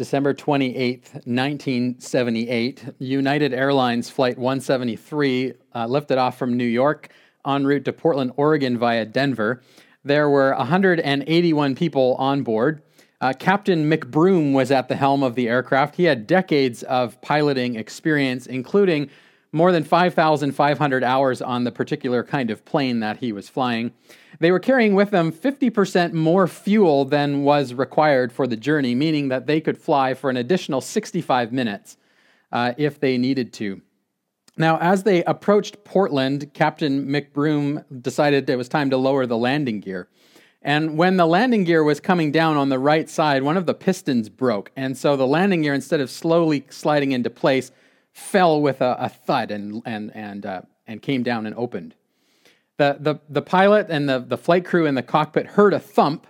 December 0.00 0.32
28, 0.32 1.10
1978, 1.12 2.84
United 3.00 3.52
Airlines 3.52 4.08
Flight 4.08 4.38
173 4.38 5.52
uh, 5.74 5.84
lifted 5.84 6.16
off 6.16 6.38
from 6.38 6.56
New 6.56 6.64
York 6.64 7.10
en 7.46 7.66
route 7.66 7.84
to 7.84 7.92
Portland, 7.92 8.32
Oregon 8.38 8.78
via 8.78 9.04
Denver. 9.04 9.60
There 10.02 10.30
were 10.30 10.54
181 10.54 11.74
people 11.74 12.14
on 12.14 12.42
board. 12.42 12.80
Uh, 13.20 13.34
Captain 13.38 13.90
McBroom 13.90 14.54
was 14.54 14.70
at 14.70 14.88
the 14.88 14.96
helm 14.96 15.22
of 15.22 15.34
the 15.34 15.50
aircraft. 15.50 15.96
He 15.96 16.04
had 16.04 16.26
decades 16.26 16.82
of 16.84 17.20
piloting 17.20 17.74
experience, 17.74 18.46
including 18.46 19.10
more 19.52 19.72
than 19.72 19.82
5,500 19.84 21.04
hours 21.04 21.42
on 21.42 21.64
the 21.64 21.72
particular 21.72 22.22
kind 22.22 22.50
of 22.50 22.64
plane 22.64 23.00
that 23.00 23.18
he 23.18 23.32
was 23.32 23.48
flying. 23.48 23.92
They 24.38 24.52
were 24.52 24.60
carrying 24.60 24.94
with 24.94 25.10
them 25.10 25.32
50% 25.32 26.12
more 26.12 26.46
fuel 26.46 27.04
than 27.04 27.42
was 27.42 27.74
required 27.74 28.32
for 28.32 28.46
the 28.46 28.56
journey, 28.56 28.94
meaning 28.94 29.28
that 29.28 29.46
they 29.46 29.60
could 29.60 29.76
fly 29.76 30.14
for 30.14 30.30
an 30.30 30.36
additional 30.36 30.80
65 30.80 31.52
minutes 31.52 31.96
uh, 32.52 32.74
if 32.76 33.00
they 33.00 33.18
needed 33.18 33.52
to. 33.54 33.82
Now, 34.56 34.78
as 34.78 35.02
they 35.02 35.24
approached 35.24 35.84
Portland, 35.84 36.52
Captain 36.54 37.06
McBroom 37.06 37.84
decided 38.02 38.48
it 38.48 38.56
was 38.56 38.68
time 38.68 38.90
to 38.90 38.96
lower 38.96 39.26
the 39.26 39.36
landing 39.36 39.80
gear. 39.80 40.08
And 40.62 40.98
when 40.98 41.16
the 41.16 41.26
landing 41.26 41.64
gear 41.64 41.82
was 41.82 42.00
coming 42.00 42.30
down 42.30 42.56
on 42.56 42.68
the 42.68 42.78
right 42.78 43.08
side, 43.08 43.42
one 43.42 43.56
of 43.56 43.64
the 43.64 43.74
pistons 43.74 44.28
broke. 44.28 44.70
And 44.76 44.96
so 44.96 45.16
the 45.16 45.26
landing 45.26 45.62
gear, 45.62 45.72
instead 45.72 46.00
of 46.00 46.10
slowly 46.10 46.66
sliding 46.68 47.12
into 47.12 47.30
place, 47.30 47.72
fell 48.12 48.60
with 48.60 48.80
a, 48.80 48.96
a 48.98 49.08
thud 49.08 49.50
and, 49.50 49.82
and, 49.84 50.10
and, 50.14 50.46
uh, 50.46 50.62
and 50.86 51.02
came 51.02 51.22
down 51.22 51.46
and 51.46 51.54
opened. 51.54 51.94
The, 52.76 52.96
the, 52.98 53.16
the 53.28 53.42
pilot 53.42 53.86
and 53.90 54.08
the, 54.08 54.20
the 54.20 54.38
flight 54.38 54.64
crew 54.64 54.86
in 54.86 54.94
the 54.94 55.02
cockpit 55.02 55.46
heard 55.46 55.74
a 55.74 55.78
thump, 55.78 56.26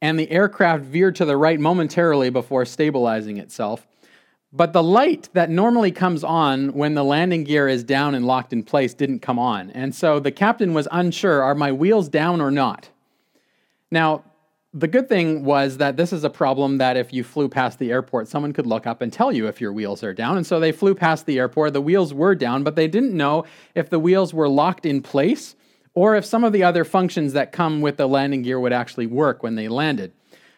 and 0.00 0.18
the 0.18 0.30
aircraft 0.30 0.84
veered 0.84 1.14
to 1.16 1.24
the 1.24 1.36
right 1.36 1.60
momentarily 1.60 2.28
before 2.28 2.64
stabilizing 2.64 3.38
itself. 3.38 3.86
But 4.52 4.72
the 4.72 4.82
light 4.82 5.30
that 5.32 5.48
normally 5.48 5.92
comes 5.92 6.22
on 6.22 6.74
when 6.74 6.94
the 6.94 7.04
landing 7.04 7.44
gear 7.44 7.68
is 7.68 7.84
down 7.84 8.14
and 8.14 8.26
locked 8.26 8.52
in 8.52 8.62
place 8.64 8.92
didn't 8.92 9.20
come 9.20 9.38
on. 9.38 9.70
And 9.70 9.94
so 9.94 10.20
the 10.20 10.32
captain 10.32 10.74
was 10.74 10.86
unsure 10.90 11.42
are 11.42 11.54
my 11.54 11.72
wheels 11.72 12.08
down 12.08 12.40
or 12.40 12.50
not? 12.50 12.90
Now, 13.90 14.24
the 14.74 14.88
good 14.88 15.08
thing 15.08 15.44
was 15.44 15.76
that 15.76 15.98
this 15.98 16.12
is 16.12 16.24
a 16.24 16.30
problem 16.30 16.78
that 16.78 16.96
if 16.96 17.12
you 17.12 17.22
flew 17.22 17.48
past 17.48 17.78
the 17.78 17.90
airport, 17.90 18.26
someone 18.26 18.54
could 18.54 18.66
look 18.66 18.86
up 18.86 19.02
and 19.02 19.12
tell 19.12 19.30
you 19.30 19.46
if 19.46 19.60
your 19.60 19.72
wheels 19.72 20.02
are 20.02 20.14
down. 20.14 20.38
And 20.38 20.46
so 20.46 20.58
they 20.58 20.72
flew 20.72 20.94
past 20.94 21.26
the 21.26 21.38
airport. 21.38 21.74
The 21.74 21.80
wheels 21.82 22.14
were 22.14 22.34
down, 22.34 22.64
but 22.64 22.74
they 22.74 22.88
didn't 22.88 23.14
know 23.14 23.44
if 23.74 23.90
the 23.90 23.98
wheels 23.98 24.32
were 24.32 24.48
locked 24.48 24.86
in 24.86 25.02
place 25.02 25.56
or 25.94 26.16
if 26.16 26.24
some 26.24 26.42
of 26.42 26.54
the 26.54 26.64
other 26.64 26.84
functions 26.84 27.34
that 27.34 27.52
come 27.52 27.82
with 27.82 27.98
the 27.98 28.08
landing 28.08 28.42
gear 28.42 28.58
would 28.58 28.72
actually 28.72 29.06
work 29.06 29.42
when 29.42 29.56
they 29.56 29.68
landed. 29.68 30.12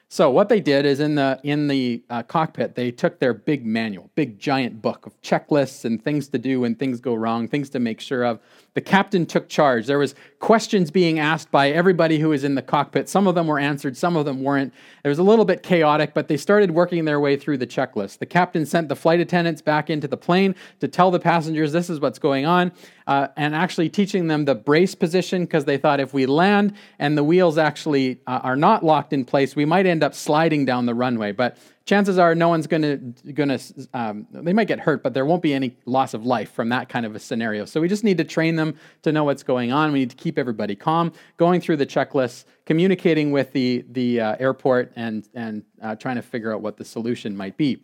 So 0.09 0.31
what 0.31 0.49
they 0.49 0.61
did 0.61 0.87
is 0.87 1.01
in 1.01 1.17
the 1.17 1.41
in 1.43 1.67
the 1.67 2.03
uh, 2.09 2.23
cockpit 2.23 2.75
they 2.75 2.91
took 2.93 3.19
their 3.19 3.35
big 3.35 3.67
manual, 3.67 4.11
big 4.15 4.39
giant 4.39 4.81
book 4.81 5.07
of 5.07 5.21
checklists 5.23 5.85
and 5.85 6.03
things 6.03 6.29
to 6.29 6.39
do 6.39 6.61
when 6.61 6.77
things 6.77 7.01
go 7.01 7.15
wrong, 7.15 7.49
things 7.49 7.69
to 7.71 7.81
make 7.81 8.01
sure 8.01 8.23
of. 8.25 8.39
The 8.75 8.81
captain 8.81 9.25
took 9.25 9.49
charge. 9.49 9.87
There 9.87 9.99
was 9.99 10.15
questions 10.41 10.91
being 10.91 11.19
asked 11.19 11.51
by 11.51 11.71
everybody 11.71 12.19
who 12.19 12.29
was 12.29 12.45
in 12.45 12.55
the 12.55 12.63
cockpit. 12.63 13.09
Some 13.09 13.27
of 13.27 13.35
them 13.35 13.47
were 13.47 13.59
answered, 13.59 13.97
some 13.97 14.17
of 14.17 14.25
them 14.25 14.43
weren't. 14.43 14.75
It 15.05 15.09
was 15.09 15.19
a 15.19 15.23
little 15.23 15.45
bit 15.45 15.63
chaotic, 15.63 16.13
but 16.13 16.29
they 16.29 16.37
started 16.37 16.73
working 16.73 17.05
their 17.05 17.21
way 17.21 17.37
through 17.37 17.59
the 17.59 17.67
checklist. 17.67 18.19
The 18.19 18.27
captain 18.27 18.67
sent 18.67 18.89
the 18.89 18.97
flight 18.97 19.21
attendants 19.21 19.63
back 19.63 19.91
into 19.91 20.09
the 20.09 20.17
plane 20.17 20.55
to 20.81 20.89
tell 20.89 21.11
the 21.11 21.21
passengers 21.21 21.73
this 21.73 21.89
is 21.89 22.01
what's 22.01 22.19
going 22.19 22.47
on, 22.47 22.73
uh, 23.07 23.29
and 23.37 23.55
actually 23.55 23.89
teaching 23.89 24.29
them 24.29 24.45
the 24.45 24.55
brace 24.55 24.95
position 24.95 25.45
because 25.45 25.65
they 25.65 25.77
thought 25.77 26.01
if 26.01 26.15
we 26.15 26.27
land 26.27 26.75
and 26.99 27.19
the 27.19 27.25
wheels 27.25 27.59
actually 27.59 28.21
uh, 28.27 28.41
are 28.43 28.57
not 28.57 28.83
locked 28.83 29.13
in 29.13 29.25
place, 29.25 29.55
we 29.55 29.65
might 29.65 29.87
end 29.87 30.03
up 30.03 30.15
sliding 30.15 30.65
down 30.65 30.87
the 30.87 30.95
runway. 30.95 31.33
But 31.33 31.59
chances 31.85 32.19
are 32.19 32.35
no 32.35 32.49
one's 32.49 32.67
going 32.67 32.83
to 32.83 33.33
going 33.33 33.51
to 33.51 33.89
um, 33.93 34.27
they 34.31 34.55
might 34.55 34.69
get 34.69 34.81
hurt 34.81 35.03
but 35.03 35.13
there 35.13 35.27
won't 35.27 35.43
be 35.43 35.53
any 35.53 35.77
loss 35.85 36.15
of 36.15 36.25
life 36.25 36.51
from 36.53 36.71
that 36.71 36.89
kind 36.89 37.05
of 37.05 37.15
a 37.15 37.19
scenario. 37.19 37.67
So 37.67 37.81
we 37.81 37.89
just 37.89 38.05
need 38.05 38.19
to 38.19 38.25
train 38.25 38.57
them 38.57 38.77
to 39.03 39.13
know 39.13 39.25
what's 39.25 39.43
going 39.43 39.71
on. 39.71 39.93
We 39.93 40.01
need 40.01 40.11
to 40.11 40.17
keep 40.17 40.39
everybody 40.39 40.75
calm 40.75 41.13
going 41.37 41.61
through 41.61 41.77
the 41.77 41.87
checklist, 41.87 42.45
communicating 42.65 43.33
with 43.33 43.53
the 43.53 43.85
the 43.91 44.21
uh, 44.21 44.37
airport 44.39 44.93
and 44.97 45.29
and 45.35 45.63
uh, 45.83 45.95
trying 45.97 46.17
to 46.17 46.23
figure 46.23 46.55
out 46.55 46.63
what 46.63 46.79
the 46.79 46.85
solution 46.85 47.37
might 47.37 47.57
be 47.57 47.83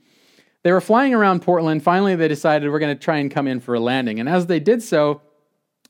they 0.62 0.72
were 0.72 0.80
flying 0.80 1.14
around 1.14 1.40
portland 1.40 1.82
finally 1.82 2.14
they 2.14 2.28
decided 2.28 2.70
we're 2.70 2.78
going 2.78 2.96
to 2.96 3.02
try 3.02 3.18
and 3.18 3.30
come 3.30 3.46
in 3.46 3.60
for 3.60 3.74
a 3.74 3.80
landing 3.80 4.20
and 4.20 4.28
as 4.28 4.46
they 4.46 4.60
did 4.60 4.82
so 4.82 5.20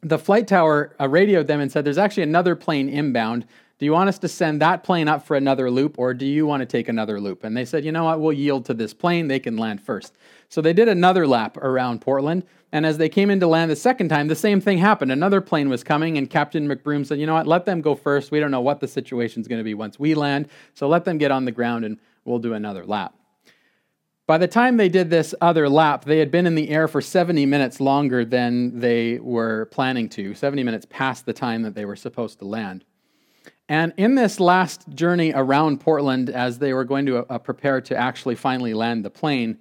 the 0.03 0.19
flight 0.19 0.49
tower 0.49 0.95
uh, 1.01 1.09
radioed 1.09 1.47
them 1.47 1.61
and 1.61 1.71
said 1.71 1.85
there's 1.85 1.99
actually 1.99 2.23
another 2.23 2.57
plane 2.57 2.89
inbound 2.89 3.47
do 3.81 3.87
you 3.87 3.93
want 3.93 4.11
us 4.11 4.19
to 4.19 4.29
send 4.29 4.61
that 4.61 4.85
plane 4.85 5.09
up 5.09 5.27
for 5.27 5.39
another 5.39 5.71
loop, 5.71 5.99
or 5.99 6.13
do 6.13 6.27
you 6.27 6.47
want 6.47 6.61
to 6.61 6.67
take 6.67 6.91
another 6.91 7.19
loop? 7.19 7.45
And 7.45 7.57
they 7.57 7.65
said, 7.65 7.83
You 7.83 7.93
know 7.93 8.05
what? 8.05 8.21
We'll 8.21 8.35
yield 8.35 8.67
to 8.67 8.75
this 8.75 8.93
plane. 8.93 9.27
They 9.27 9.41
can 9.41 9.57
land 9.57 9.81
first. 9.81 10.15
So 10.51 10.61
they 10.61 10.75
did 10.75 10.87
another 10.87 11.27
lap 11.27 11.57
around 11.57 12.03
Portland. 12.03 12.45
And 12.73 12.85
as 12.85 12.99
they 12.99 13.09
came 13.09 13.31
in 13.31 13.41
to 13.41 13.47
land 13.47 13.71
the 13.71 13.77
second 13.77 14.11
time, 14.11 14.29
the 14.29 14.37
same 14.37 14.61
thing 14.61 14.77
happened. 14.77 15.11
Another 15.11 15.41
plane 15.41 15.71
was 15.71 15.83
coming, 15.83 16.19
and 16.19 16.29
Captain 16.29 16.69
McBroom 16.69 17.07
said, 17.07 17.19
You 17.19 17.27
know 17.27 17.33
what? 17.33 17.47
Let 17.47 17.65
them 17.65 17.81
go 17.81 17.95
first. 17.95 18.31
We 18.31 18.39
don't 18.39 18.51
know 18.51 18.61
what 18.61 18.81
the 18.81 18.87
situation's 18.87 19.49
going 19.49 19.61
to 19.61 19.65
be 19.65 19.73
once 19.73 19.99
we 19.99 20.15
land. 20.15 20.51
So 20.75 20.87
let 20.87 21.07
them 21.07 21.17
get 21.17 21.31
on 21.31 21.47
the 21.47 21.53
ground, 21.53 21.87
and 21.87 21.99
we'll 22.27 22.39
do 22.39 22.53
another 22.53 22.85
lap. 22.85 23.15
By 24.31 24.39
the 24.39 24.47
time 24.47 24.77
they 24.77 24.89
did 24.89 25.11
this 25.11 25.35
other 25.41 25.69
lap, 25.69 26.05
they 26.05 26.21
had 26.21 26.31
been 26.31 26.47
in 26.47 26.55
the 26.55 26.69
air 26.69 26.87
for 26.87 27.01
70 27.01 27.47
minutes 27.47 27.81
longer 27.81 28.25
than 28.25 28.79
they 28.79 29.19
were 29.19 29.65
planning 29.73 30.09
to, 30.11 30.35
70 30.35 30.63
minutes 30.63 30.87
past 30.89 31.27
the 31.27 31.33
time 31.33 31.63
that 31.63 31.75
they 31.75 31.85
were 31.85 31.97
supposed 31.97 32.39
to 32.39 32.45
land. 32.45 32.85
And 33.69 33.93
in 33.97 34.15
this 34.15 34.39
last 34.39 34.89
journey 34.91 35.33
around 35.35 35.81
Portland, 35.81 36.31
as 36.31 36.61
they 36.61 36.73
were 36.73 36.85
going 36.85 37.07
to 37.07 37.27
uh, 37.29 37.39
prepare 37.39 37.81
to 37.81 37.97
actually 37.97 38.37
finally 38.37 38.73
land 38.73 39.05
the 39.05 39.11
plane, 39.11 39.59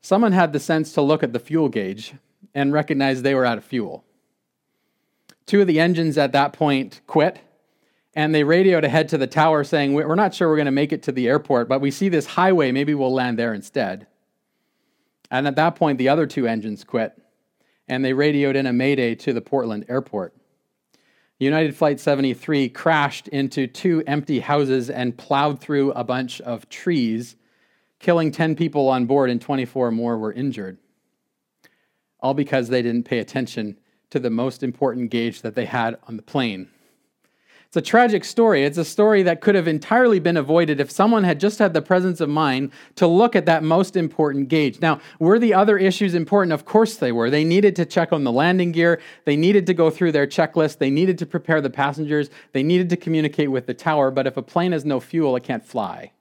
someone 0.00 0.32
had 0.32 0.52
the 0.52 0.58
sense 0.58 0.92
to 0.94 1.00
look 1.00 1.22
at 1.22 1.32
the 1.32 1.38
fuel 1.38 1.68
gauge 1.68 2.14
and 2.56 2.72
recognize 2.72 3.22
they 3.22 3.36
were 3.36 3.46
out 3.46 3.58
of 3.58 3.64
fuel. 3.64 4.04
Two 5.46 5.60
of 5.60 5.68
the 5.68 5.78
engines 5.78 6.18
at 6.18 6.32
that 6.32 6.52
point 6.52 7.02
quit, 7.06 7.38
and 8.18 8.34
they 8.34 8.42
radioed 8.42 8.82
ahead 8.82 9.08
to 9.10 9.16
the 9.16 9.28
tower 9.28 9.62
saying, 9.62 9.92
We're 9.92 10.16
not 10.16 10.34
sure 10.34 10.48
we're 10.48 10.56
going 10.56 10.66
to 10.66 10.72
make 10.72 10.92
it 10.92 11.04
to 11.04 11.12
the 11.12 11.28
airport, 11.28 11.68
but 11.68 11.80
we 11.80 11.92
see 11.92 12.08
this 12.08 12.26
highway. 12.26 12.72
Maybe 12.72 12.92
we'll 12.92 13.12
land 13.12 13.38
there 13.38 13.54
instead. 13.54 14.08
And 15.30 15.46
at 15.46 15.54
that 15.54 15.76
point, 15.76 15.98
the 15.98 16.08
other 16.08 16.26
two 16.26 16.44
engines 16.44 16.82
quit, 16.82 17.16
and 17.86 18.04
they 18.04 18.14
radioed 18.14 18.56
in 18.56 18.66
a 18.66 18.72
mayday 18.72 19.14
to 19.14 19.32
the 19.32 19.40
Portland 19.40 19.84
airport. 19.88 20.34
United 21.38 21.76
Flight 21.76 22.00
73 22.00 22.68
crashed 22.70 23.28
into 23.28 23.68
two 23.68 24.02
empty 24.04 24.40
houses 24.40 24.90
and 24.90 25.16
plowed 25.16 25.60
through 25.60 25.92
a 25.92 26.02
bunch 26.02 26.40
of 26.40 26.68
trees, 26.68 27.36
killing 28.00 28.32
10 28.32 28.56
people 28.56 28.88
on 28.88 29.06
board 29.06 29.30
and 29.30 29.40
24 29.40 29.92
more 29.92 30.18
were 30.18 30.32
injured. 30.32 30.76
All 32.18 32.34
because 32.34 32.66
they 32.66 32.82
didn't 32.82 33.04
pay 33.04 33.20
attention 33.20 33.78
to 34.10 34.18
the 34.18 34.28
most 34.28 34.64
important 34.64 35.12
gauge 35.12 35.42
that 35.42 35.54
they 35.54 35.66
had 35.66 35.98
on 36.08 36.16
the 36.16 36.22
plane 36.22 36.68
it's 37.68 37.76
a 37.76 37.82
tragic 37.82 38.24
story. 38.24 38.64
It's 38.64 38.78
a 38.78 38.84
story 38.84 39.22
that 39.24 39.42
could 39.42 39.54
have 39.54 39.68
entirely 39.68 40.20
been 40.20 40.38
avoided 40.38 40.80
if 40.80 40.90
someone 40.90 41.22
had 41.22 41.38
just 41.38 41.58
had 41.58 41.74
the 41.74 41.82
presence 41.82 42.18
of 42.18 42.30
mind 42.30 42.72
to 42.94 43.06
look 43.06 43.36
at 43.36 43.44
that 43.44 43.62
most 43.62 43.94
important 43.94 44.48
gauge. 44.48 44.80
Now, 44.80 45.00
were 45.18 45.38
the 45.38 45.52
other 45.52 45.76
issues 45.76 46.14
important? 46.14 46.54
Of 46.54 46.64
course 46.64 46.96
they 46.96 47.12
were. 47.12 47.28
They 47.28 47.44
needed 47.44 47.76
to 47.76 47.84
check 47.84 48.10
on 48.10 48.24
the 48.24 48.32
landing 48.32 48.72
gear, 48.72 49.02
they 49.26 49.36
needed 49.36 49.66
to 49.66 49.74
go 49.74 49.90
through 49.90 50.12
their 50.12 50.26
checklist, 50.26 50.78
they 50.78 50.88
needed 50.88 51.18
to 51.18 51.26
prepare 51.26 51.60
the 51.60 51.68
passengers, 51.68 52.30
they 52.52 52.62
needed 52.62 52.88
to 52.88 52.96
communicate 52.96 53.50
with 53.50 53.66
the 53.66 53.74
tower, 53.74 54.10
but 54.10 54.26
if 54.26 54.38
a 54.38 54.42
plane 54.42 54.72
has 54.72 54.86
no 54.86 54.98
fuel, 54.98 55.36
it 55.36 55.42
can't 55.42 55.64
fly. 55.64 56.12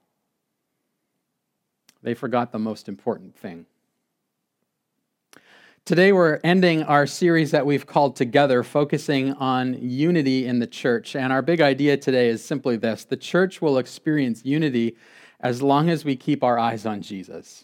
They 2.03 2.13
forgot 2.13 2.51
the 2.51 2.59
most 2.59 2.89
important 2.89 3.37
thing. 3.37 3.67
Today, 5.87 6.11
we're 6.11 6.41
ending 6.43 6.83
our 6.83 7.07
series 7.07 7.51
that 7.51 7.65
we've 7.65 7.85
called 7.85 8.17
Together, 8.17 8.61
focusing 8.61 9.31
on 9.35 9.73
unity 9.75 10.45
in 10.45 10.59
the 10.59 10.67
church. 10.67 11.15
And 11.15 11.31
our 11.31 11.41
big 11.41 11.61
idea 11.61 11.95
today 11.95 12.27
is 12.27 12.43
simply 12.43 12.75
this 12.75 13.05
the 13.05 13.15
church 13.15 13.61
will 13.61 13.77
experience 13.77 14.43
unity 14.43 14.97
as 15.39 15.61
long 15.61 15.89
as 15.89 16.03
we 16.03 16.17
keep 16.17 16.43
our 16.43 16.59
eyes 16.59 16.85
on 16.85 17.01
Jesus. 17.01 17.63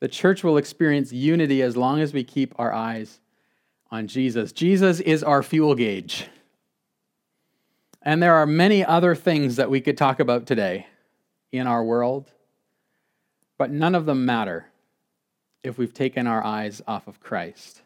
The 0.00 0.08
church 0.08 0.44
will 0.44 0.58
experience 0.58 1.10
unity 1.10 1.62
as 1.62 1.74
long 1.74 2.00
as 2.00 2.12
we 2.12 2.22
keep 2.22 2.52
our 2.58 2.70
eyes 2.70 3.20
on 3.90 4.06
Jesus. 4.06 4.52
Jesus 4.52 5.00
is 5.00 5.24
our 5.24 5.42
fuel 5.42 5.74
gauge. 5.74 6.26
And 8.02 8.22
there 8.22 8.34
are 8.34 8.44
many 8.44 8.84
other 8.84 9.14
things 9.14 9.56
that 9.56 9.70
we 9.70 9.80
could 9.80 9.96
talk 9.96 10.20
about 10.20 10.44
today 10.44 10.86
in 11.50 11.66
our 11.66 11.82
world, 11.82 12.30
but 13.56 13.70
none 13.70 13.94
of 13.94 14.04
them 14.04 14.26
matter 14.26 14.66
if 15.62 15.78
we've 15.78 15.94
taken 15.94 16.26
our 16.26 16.44
eyes 16.44 16.82
off 16.88 17.06
of 17.06 17.20
Christ. 17.20 17.82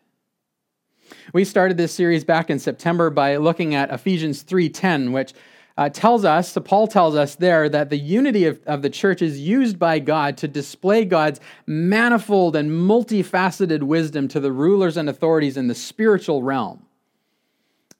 We 1.32 1.44
started 1.44 1.76
this 1.76 1.92
series 1.92 2.24
back 2.24 2.50
in 2.50 2.58
September 2.58 3.10
by 3.10 3.36
looking 3.36 3.74
at 3.74 3.90
Ephesians 3.90 4.42
3:10, 4.42 5.12
which 5.12 5.34
uh, 5.76 5.90
tells 5.90 6.24
us, 6.24 6.52
so 6.52 6.60
Paul 6.62 6.88
tells 6.88 7.14
us 7.14 7.34
there, 7.34 7.68
that 7.68 7.90
the 7.90 7.98
unity 7.98 8.46
of, 8.46 8.58
of 8.66 8.80
the 8.80 8.88
church 8.88 9.20
is 9.20 9.38
used 9.38 9.78
by 9.78 9.98
God 9.98 10.38
to 10.38 10.48
display 10.48 11.04
God's 11.04 11.38
manifold 11.66 12.56
and 12.56 12.70
multifaceted 12.70 13.82
wisdom 13.82 14.26
to 14.28 14.40
the 14.40 14.52
rulers 14.52 14.96
and 14.96 15.06
authorities 15.06 15.58
in 15.58 15.66
the 15.66 15.74
spiritual 15.74 16.42
realm. 16.42 16.86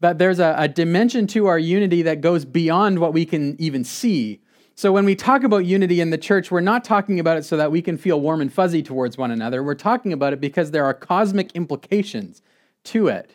That 0.01 0.17
there's 0.17 0.39
a, 0.39 0.55
a 0.57 0.69
dimension 0.69 1.27
to 1.29 1.49
our 1.49 1.59
unity 1.59 2.01
that 2.03 2.23
goes 2.23 2.47
beyond 2.47 2.99
what 2.99 3.13
we 3.13 3.27
can 3.27 3.61
even 3.61 3.85
see 3.85 4.41
So 4.79 4.93
when 4.93 5.07
we 5.07 5.17
talk 5.17 5.43
about 5.43 5.65
unity 5.65 6.03
in 6.03 6.11
the 6.11 6.19
church, 6.19 6.51
we're 6.51 6.61
not 6.61 6.85
talking 6.85 7.19
about 7.19 7.39
it 7.39 7.47
so 7.47 7.57
that 7.57 7.73
we 7.73 7.81
can 7.81 7.97
feel 7.97 8.21
warm 8.21 8.43
and 8.43 8.53
fuzzy 8.53 8.83
towards 8.83 9.17
one 9.17 9.31
another. 9.31 9.63
We're 9.63 9.75
talking 9.75 10.13
about 10.13 10.35
it 10.35 10.41
because 10.41 10.71
there 10.71 10.85
are 10.85 10.93
cosmic 10.93 11.51
implications 11.53 12.43
to 12.85 13.09
it. 13.09 13.31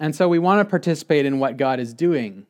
And 0.00 0.16
so 0.16 0.28
we 0.28 0.40
want 0.40 0.60
to 0.60 0.68
participate 0.68 1.24
in 1.24 1.38
what 1.38 1.56
God 1.56 1.78
is 1.78 1.94
doing 1.94 2.46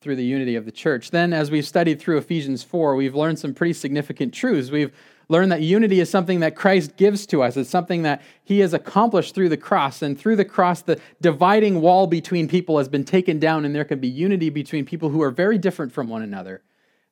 through 0.00 0.16
the 0.16 0.24
unity 0.24 0.56
of 0.56 0.64
the 0.64 0.72
church. 0.72 1.10
Then, 1.10 1.34
as 1.34 1.50
we've 1.50 1.66
studied 1.66 2.00
through 2.00 2.16
Ephesians 2.16 2.62
4, 2.62 2.96
we've 2.96 3.14
learned 3.14 3.38
some 3.38 3.52
pretty 3.52 3.74
significant 3.74 4.32
truths. 4.32 4.70
We've 4.70 4.92
learned 5.30 5.52
that 5.52 5.62
unity 5.62 6.00
is 6.00 6.10
something 6.10 6.40
that 6.40 6.56
Christ 6.56 6.96
gives 6.96 7.24
to 7.26 7.42
us, 7.42 7.56
it's 7.56 7.70
something 7.70 8.02
that 8.02 8.22
he 8.44 8.60
has 8.60 8.74
accomplished 8.74 9.34
through 9.34 9.48
the 9.48 9.56
cross. 9.56 10.02
And 10.02 10.18
through 10.18 10.36
the 10.36 10.44
cross, 10.44 10.82
the 10.82 11.00
dividing 11.20 11.80
wall 11.80 12.06
between 12.06 12.48
people 12.48 12.78
has 12.78 12.88
been 12.88 13.04
taken 13.04 13.38
down, 13.38 13.64
and 13.64 13.74
there 13.74 13.84
can 13.84 14.00
be 14.00 14.08
unity 14.08 14.50
between 14.50 14.84
people 14.84 15.08
who 15.08 15.22
are 15.22 15.30
very 15.30 15.56
different 15.56 15.92
from 15.92 16.08
one 16.08 16.22
another 16.22 16.62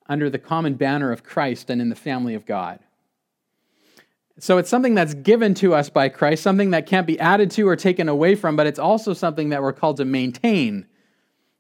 under 0.07 0.29
the 0.29 0.39
common 0.39 0.75
banner 0.75 1.13
of 1.13 1.23
Christ 1.23 1.71
and 1.71 1.81
in 1.81 1.89
the 1.89 1.97
family 1.97 2.35
of 2.35 2.45
God. 2.45 2.81
So 4.41 4.59
it's 4.59 4.71
something 4.71 4.95
that's 4.95 5.15
given 5.15 5.55
to 5.55 5.75
us 5.75 5.91
by 5.91 6.09
Christ, 6.09 6.43
something 6.43 6.71
that 6.71 6.87
can't 6.87 7.07
be 7.07 7.19
added 7.19 7.51
to 7.53 7.69
or 7.69 7.77
taken 7.77 8.09
away 8.09 8.35
from, 8.35 8.57
but 8.57 8.67
it's 8.67 8.79
also 8.79 9.13
something 9.13 9.49
that 9.49 9.63
we're 9.63 9.73
called 9.73 9.97
to 9.97 10.05
maintain 10.05 10.87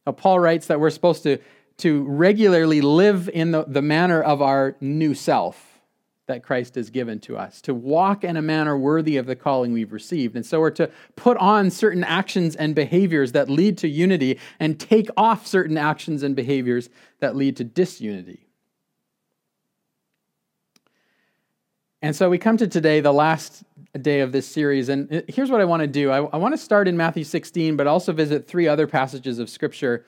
now, 0.08 0.12
Paul 0.12 0.40
writes 0.40 0.68
that 0.68 0.80
we're 0.80 0.88
supposed 0.88 1.22
to, 1.24 1.36
to 1.78 2.02
regularly 2.04 2.80
live 2.80 3.28
in 3.28 3.50
the, 3.50 3.64
the 3.64 3.82
manner 3.82 4.22
of 4.22 4.40
our 4.40 4.74
new 4.80 5.12
self 5.12 5.67
that 6.28 6.42
Christ 6.42 6.76
has 6.76 6.90
given 6.90 7.18
to 7.20 7.36
us, 7.36 7.60
to 7.62 7.74
walk 7.74 8.22
in 8.22 8.36
a 8.36 8.42
manner 8.42 8.78
worthy 8.78 9.16
of 9.16 9.26
the 9.26 9.34
calling 9.34 9.72
we've 9.72 9.92
received. 9.92 10.36
And 10.36 10.46
so 10.46 10.60
we're 10.60 10.70
to 10.72 10.90
put 11.16 11.36
on 11.38 11.70
certain 11.70 12.04
actions 12.04 12.54
and 12.54 12.74
behaviors 12.74 13.32
that 13.32 13.50
lead 13.50 13.78
to 13.78 13.88
unity 13.88 14.38
and 14.60 14.78
take 14.78 15.08
off 15.16 15.46
certain 15.46 15.76
actions 15.76 16.22
and 16.22 16.36
behaviors 16.36 16.90
that 17.20 17.34
lead 17.34 17.56
to 17.56 17.64
disunity. 17.64 18.46
And 22.02 22.14
so 22.14 22.30
we 22.30 22.38
come 22.38 22.58
to 22.58 22.68
today, 22.68 23.00
the 23.00 23.12
last 23.12 23.64
day 24.00 24.20
of 24.20 24.30
this 24.30 24.46
series. 24.46 24.90
And 24.90 25.24
here's 25.28 25.50
what 25.50 25.60
I 25.62 25.64
want 25.64 25.80
to 25.80 25.86
do 25.88 26.10
I, 26.10 26.18
I 26.18 26.36
want 26.36 26.52
to 26.52 26.58
start 26.58 26.86
in 26.88 26.96
Matthew 26.96 27.24
16, 27.24 27.76
but 27.76 27.86
also 27.86 28.12
visit 28.12 28.46
three 28.46 28.68
other 28.68 28.86
passages 28.86 29.38
of 29.38 29.48
Scripture 29.48 30.04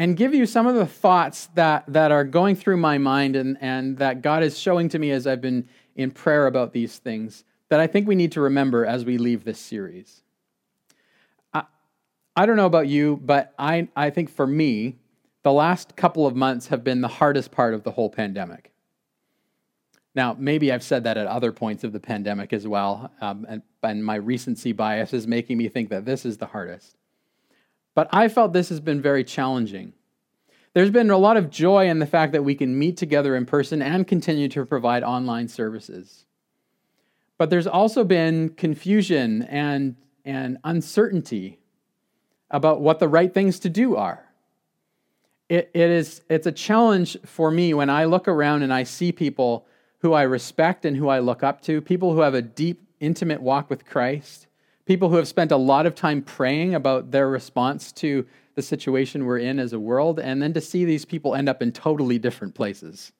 and 0.00 0.16
give 0.16 0.32
you 0.32 0.46
some 0.46 0.66
of 0.66 0.74
the 0.74 0.86
thoughts 0.86 1.50
that, 1.56 1.84
that 1.86 2.10
are 2.10 2.24
going 2.24 2.56
through 2.56 2.78
my 2.78 2.96
mind 2.96 3.36
and, 3.36 3.58
and 3.60 3.98
that 3.98 4.22
God 4.22 4.42
is 4.42 4.58
showing 4.58 4.88
to 4.88 4.98
me 4.98 5.10
as 5.10 5.26
I've 5.26 5.42
been 5.42 5.68
in 5.94 6.10
prayer 6.10 6.46
about 6.46 6.72
these 6.72 6.96
things 6.96 7.44
that 7.68 7.80
I 7.80 7.86
think 7.86 8.08
we 8.08 8.14
need 8.14 8.32
to 8.32 8.40
remember 8.40 8.86
as 8.86 9.04
we 9.04 9.18
leave 9.18 9.44
this 9.44 9.58
series. 9.58 10.22
I, 11.52 11.64
I 12.34 12.46
don't 12.46 12.56
know 12.56 12.64
about 12.64 12.88
you, 12.88 13.20
but 13.22 13.52
I, 13.58 13.88
I 13.94 14.08
think 14.08 14.30
for 14.30 14.46
me, 14.46 14.96
the 15.42 15.52
last 15.52 15.96
couple 15.96 16.26
of 16.26 16.34
months 16.34 16.68
have 16.68 16.82
been 16.82 17.02
the 17.02 17.08
hardest 17.08 17.50
part 17.50 17.74
of 17.74 17.82
the 17.82 17.90
whole 17.90 18.08
pandemic. 18.08 18.72
Now, 20.14 20.34
maybe 20.38 20.72
I've 20.72 20.82
said 20.82 21.04
that 21.04 21.18
at 21.18 21.26
other 21.26 21.52
points 21.52 21.84
of 21.84 21.92
the 21.92 22.00
pandemic 22.00 22.54
as 22.54 22.66
well, 22.66 23.12
um, 23.20 23.44
and, 23.46 23.60
and 23.82 24.02
my 24.02 24.14
recency 24.14 24.72
bias 24.72 25.12
is 25.12 25.26
making 25.26 25.58
me 25.58 25.68
think 25.68 25.90
that 25.90 26.06
this 26.06 26.24
is 26.24 26.38
the 26.38 26.46
hardest. 26.46 26.96
But 27.94 28.08
I 28.12 28.28
felt 28.28 28.52
this 28.52 28.68
has 28.68 28.80
been 28.80 29.02
very 29.02 29.24
challenging. 29.24 29.92
There's 30.72 30.90
been 30.90 31.10
a 31.10 31.18
lot 31.18 31.36
of 31.36 31.50
joy 31.50 31.88
in 31.88 31.98
the 31.98 32.06
fact 32.06 32.32
that 32.32 32.44
we 32.44 32.54
can 32.54 32.78
meet 32.78 32.96
together 32.96 33.34
in 33.34 33.44
person 33.44 33.82
and 33.82 34.06
continue 34.06 34.48
to 34.50 34.64
provide 34.64 35.02
online 35.02 35.48
services. 35.48 36.26
But 37.38 37.50
there's 37.50 37.66
also 37.66 38.04
been 38.04 38.50
confusion 38.50 39.42
and, 39.42 39.96
and 40.24 40.58
uncertainty 40.62 41.58
about 42.50 42.80
what 42.80 42.98
the 42.98 43.08
right 43.08 43.32
things 43.32 43.58
to 43.60 43.68
do 43.68 43.96
are. 43.96 44.26
It, 45.48 45.70
it 45.74 45.90
is, 45.90 46.22
it's 46.28 46.46
a 46.46 46.52
challenge 46.52 47.16
for 47.24 47.50
me 47.50 47.74
when 47.74 47.90
I 47.90 48.04
look 48.04 48.28
around 48.28 48.62
and 48.62 48.72
I 48.72 48.84
see 48.84 49.10
people 49.10 49.66
who 49.98 50.12
I 50.12 50.22
respect 50.22 50.84
and 50.84 50.96
who 50.96 51.08
I 51.08 51.18
look 51.18 51.42
up 51.42 51.60
to, 51.62 51.80
people 51.80 52.14
who 52.14 52.20
have 52.20 52.34
a 52.34 52.42
deep, 52.42 52.86
intimate 53.00 53.42
walk 53.42 53.68
with 53.68 53.84
Christ, 53.84 54.46
people 54.90 55.08
who 55.08 55.14
have 55.14 55.28
spent 55.28 55.52
a 55.52 55.56
lot 55.56 55.86
of 55.86 55.94
time 55.94 56.20
praying 56.20 56.74
about 56.74 57.12
their 57.12 57.28
response 57.30 57.92
to 57.92 58.26
the 58.56 58.62
situation 58.62 59.24
we're 59.24 59.38
in 59.38 59.60
as 59.60 59.72
a 59.72 59.78
world, 59.78 60.18
and 60.18 60.42
then 60.42 60.52
to 60.52 60.60
see 60.60 60.84
these 60.84 61.04
people 61.04 61.36
end 61.36 61.48
up 61.48 61.62
in 61.62 61.70
totally 61.70 62.18
different 62.18 62.56
places. 62.56 63.12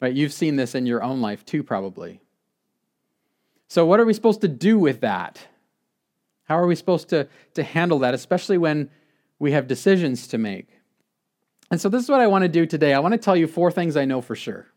Right? 0.00 0.14
You've 0.14 0.32
seen 0.32 0.54
this 0.54 0.76
in 0.76 0.86
your 0.86 1.02
own 1.02 1.20
life 1.20 1.44
too, 1.44 1.64
probably. 1.64 2.20
So, 3.66 3.84
what 3.84 3.98
are 3.98 4.04
we 4.04 4.14
supposed 4.14 4.42
to 4.42 4.48
do 4.48 4.78
with 4.78 5.00
that? 5.00 5.44
How 6.44 6.56
are 6.56 6.68
we 6.68 6.76
supposed 6.76 7.08
to, 7.08 7.26
to 7.54 7.64
handle 7.64 7.98
that, 7.98 8.14
especially 8.14 8.56
when 8.56 8.90
we 9.40 9.50
have 9.50 9.66
decisions 9.66 10.28
to 10.28 10.38
make? 10.38 10.68
And 11.72 11.80
so, 11.80 11.88
this 11.88 12.04
is 12.04 12.08
what 12.08 12.20
I 12.20 12.28
want 12.28 12.42
to 12.42 12.48
do 12.48 12.64
today. 12.64 12.94
I 12.94 13.00
want 13.00 13.10
to 13.10 13.18
tell 13.18 13.36
you 13.36 13.48
four 13.48 13.72
things 13.72 13.96
I 13.96 14.04
know 14.04 14.20
for 14.20 14.36
sure. 14.36 14.68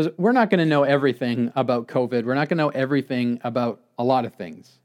Because 0.00 0.16
we're 0.16 0.32
not 0.32 0.48
going 0.48 0.60
to 0.60 0.64
know 0.64 0.84
everything 0.84 1.52
about 1.54 1.86
COVID. 1.86 2.24
We're 2.24 2.34
not 2.34 2.48
going 2.48 2.56
to 2.56 2.64
know 2.64 2.68
everything 2.70 3.38
about 3.44 3.82
a 3.98 4.04
lot 4.04 4.24
of 4.24 4.32
things. 4.32 4.78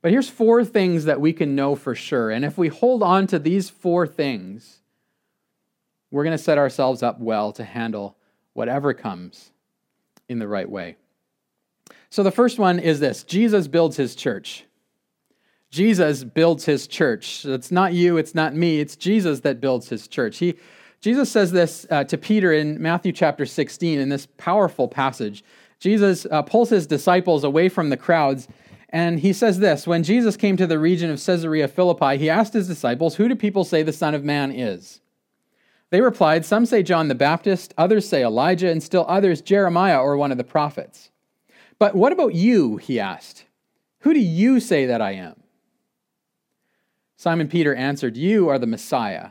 But 0.00 0.12
here's 0.12 0.30
four 0.30 0.64
things 0.64 1.04
that 1.04 1.20
we 1.20 1.34
can 1.34 1.54
know 1.54 1.74
for 1.74 1.94
sure. 1.94 2.30
And 2.30 2.42
if 2.42 2.56
we 2.56 2.68
hold 2.68 3.02
on 3.02 3.26
to 3.26 3.38
these 3.38 3.68
four 3.68 4.06
things, 4.06 4.78
we're 6.10 6.24
going 6.24 6.36
to 6.36 6.42
set 6.42 6.56
ourselves 6.56 7.02
up 7.02 7.20
well 7.20 7.52
to 7.52 7.64
handle 7.64 8.16
whatever 8.54 8.94
comes 8.94 9.50
in 10.26 10.38
the 10.38 10.48
right 10.48 10.70
way. 10.70 10.96
So 12.08 12.22
the 12.22 12.30
first 12.30 12.58
one 12.58 12.78
is 12.78 12.98
this 12.98 13.24
Jesus 13.24 13.68
builds 13.68 13.98
his 13.98 14.14
church. 14.14 14.64
Jesus 15.68 16.24
builds 16.24 16.64
his 16.64 16.86
church. 16.86 17.44
It's 17.44 17.70
not 17.70 17.92
you, 17.92 18.16
it's 18.16 18.34
not 18.34 18.54
me, 18.54 18.80
it's 18.80 18.96
Jesus 18.96 19.40
that 19.40 19.60
builds 19.60 19.90
his 19.90 20.08
church. 20.08 20.38
He 20.38 20.54
Jesus 21.06 21.30
says 21.30 21.52
this 21.52 21.86
uh, 21.88 22.02
to 22.02 22.18
Peter 22.18 22.52
in 22.52 22.82
Matthew 22.82 23.12
chapter 23.12 23.46
16 23.46 24.00
in 24.00 24.08
this 24.08 24.26
powerful 24.38 24.88
passage. 24.88 25.44
Jesus 25.78 26.26
uh, 26.32 26.42
pulls 26.42 26.70
his 26.70 26.84
disciples 26.84 27.44
away 27.44 27.68
from 27.68 27.90
the 27.90 27.96
crowds, 27.96 28.48
and 28.88 29.20
he 29.20 29.32
says 29.32 29.60
this 29.60 29.86
When 29.86 30.02
Jesus 30.02 30.36
came 30.36 30.56
to 30.56 30.66
the 30.66 30.80
region 30.80 31.08
of 31.08 31.24
Caesarea 31.24 31.68
Philippi, 31.68 32.16
he 32.16 32.28
asked 32.28 32.54
his 32.54 32.66
disciples, 32.66 33.14
Who 33.14 33.28
do 33.28 33.36
people 33.36 33.62
say 33.62 33.84
the 33.84 33.92
Son 33.92 34.16
of 34.16 34.24
Man 34.24 34.50
is? 34.50 35.00
They 35.90 36.00
replied, 36.00 36.44
Some 36.44 36.66
say 36.66 36.82
John 36.82 37.06
the 37.06 37.14
Baptist, 37.14 37.72
others 37.78 38.08
say 38.08 38.24
Elijah, 38.24 38.68
and 38.68 38.82
still 38.82 39.06
others 39.08 39.40
Jeremiah 39.40 40.00
or 40.00 40.16
one 40.16 40.32
of 40.32 40.38
the 40.38 40.42
prophets. 40.42 41.12
But 41.78 41.94
what 41.94 42.10
about 42.10 42.34
you? 42.34 42.78
He 42.78 42.98
asked. 42.98 43.44
Who 44.00 44.12
do 44.12 44.18
you 44.18 44.58
say 44.58 44.86
that 44.86 45.00
I 45.00 45.12
am? 45.12 45.40
Simon 47.16 47.46
Peter 47.46 47.76
answered, 47.76 48.16
You 48.16 48.48
are 48.48 48.58
the 48.58 48.66
Messiah 48.66 49.30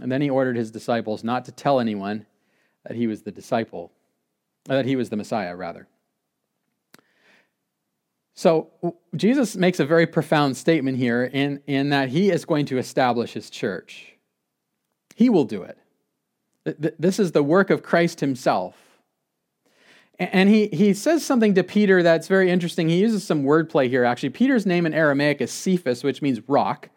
And 0.00 0.10
then 0.10 0.22
he 0.22 0.30
ordered 0.30 0.56
his 0.56 0.70
disciples 0.70 1.22
not 1.22 1.44
to 1.44 1.52
tell 1.52 1.78
anyone 1.78 2.26
that 2.84 2.96
he 2.96 3.06
was 3.06 3.22
the 3.22 3.30
disciple, 3.30 3.92
uh, 4.68 4.76
that 4.76 4.86
he 4.86 4.96
was 4.96 5.10
the 5.10 5.16
Messiah, 5.16 5.54
rather. 5.54 5.86
So 8.34 8.70
Jesus 9.14 9.56
makes 9.56 9.80
a 9.80 9.84
very 9.84 10.06
profound 10.06 10.56
statement 10.56 10.96
here 10.96 11.24
in, 11.24 11.60
in 11.66 11.90
that 11.90 12.08
he 12.08 12.30
is 12.30 12.46
going 12.46 12.64
to 12.66 12.78
establish 12.78 13.34
his 13.34 13.50
church. 13.50 14.14
He 15.14 15.28
will 15.28 15.44
do 15.44 15.62
it. 15.62 15.76
This 16.98 17.18
is 17.18 17.32
the 17.32 17.42
work 17.42 17.68
of 17.68 17.82
Christ 17.82 18.20
himself. 18.20 18.76
And 20.18 20.48
he, 20.48 20.68
he 20.68 20.94
says 20.94 21.24
something 21.24 21.54
to 21.54 21.64
Peter 21.64 22.02
that's 22.02 22.28
very 22.28 22.50
interesting. 22.50 22.88
He 22.88 22.98
uses 22.98 23.26
some 23.26 23.42
wordplay 23.42 23.88
here, 23.88 24.04
actually. 24.04 24.30
Peter's 24.30 24.66
name 24.66 24.86
in 24.86 24.94
Aramaic 24.94 25.40
is 25.40 25.50
Cephas, 25.50 26.04
which 26.04 26.22
means 26.22 26.40
rock. 26.46 26.88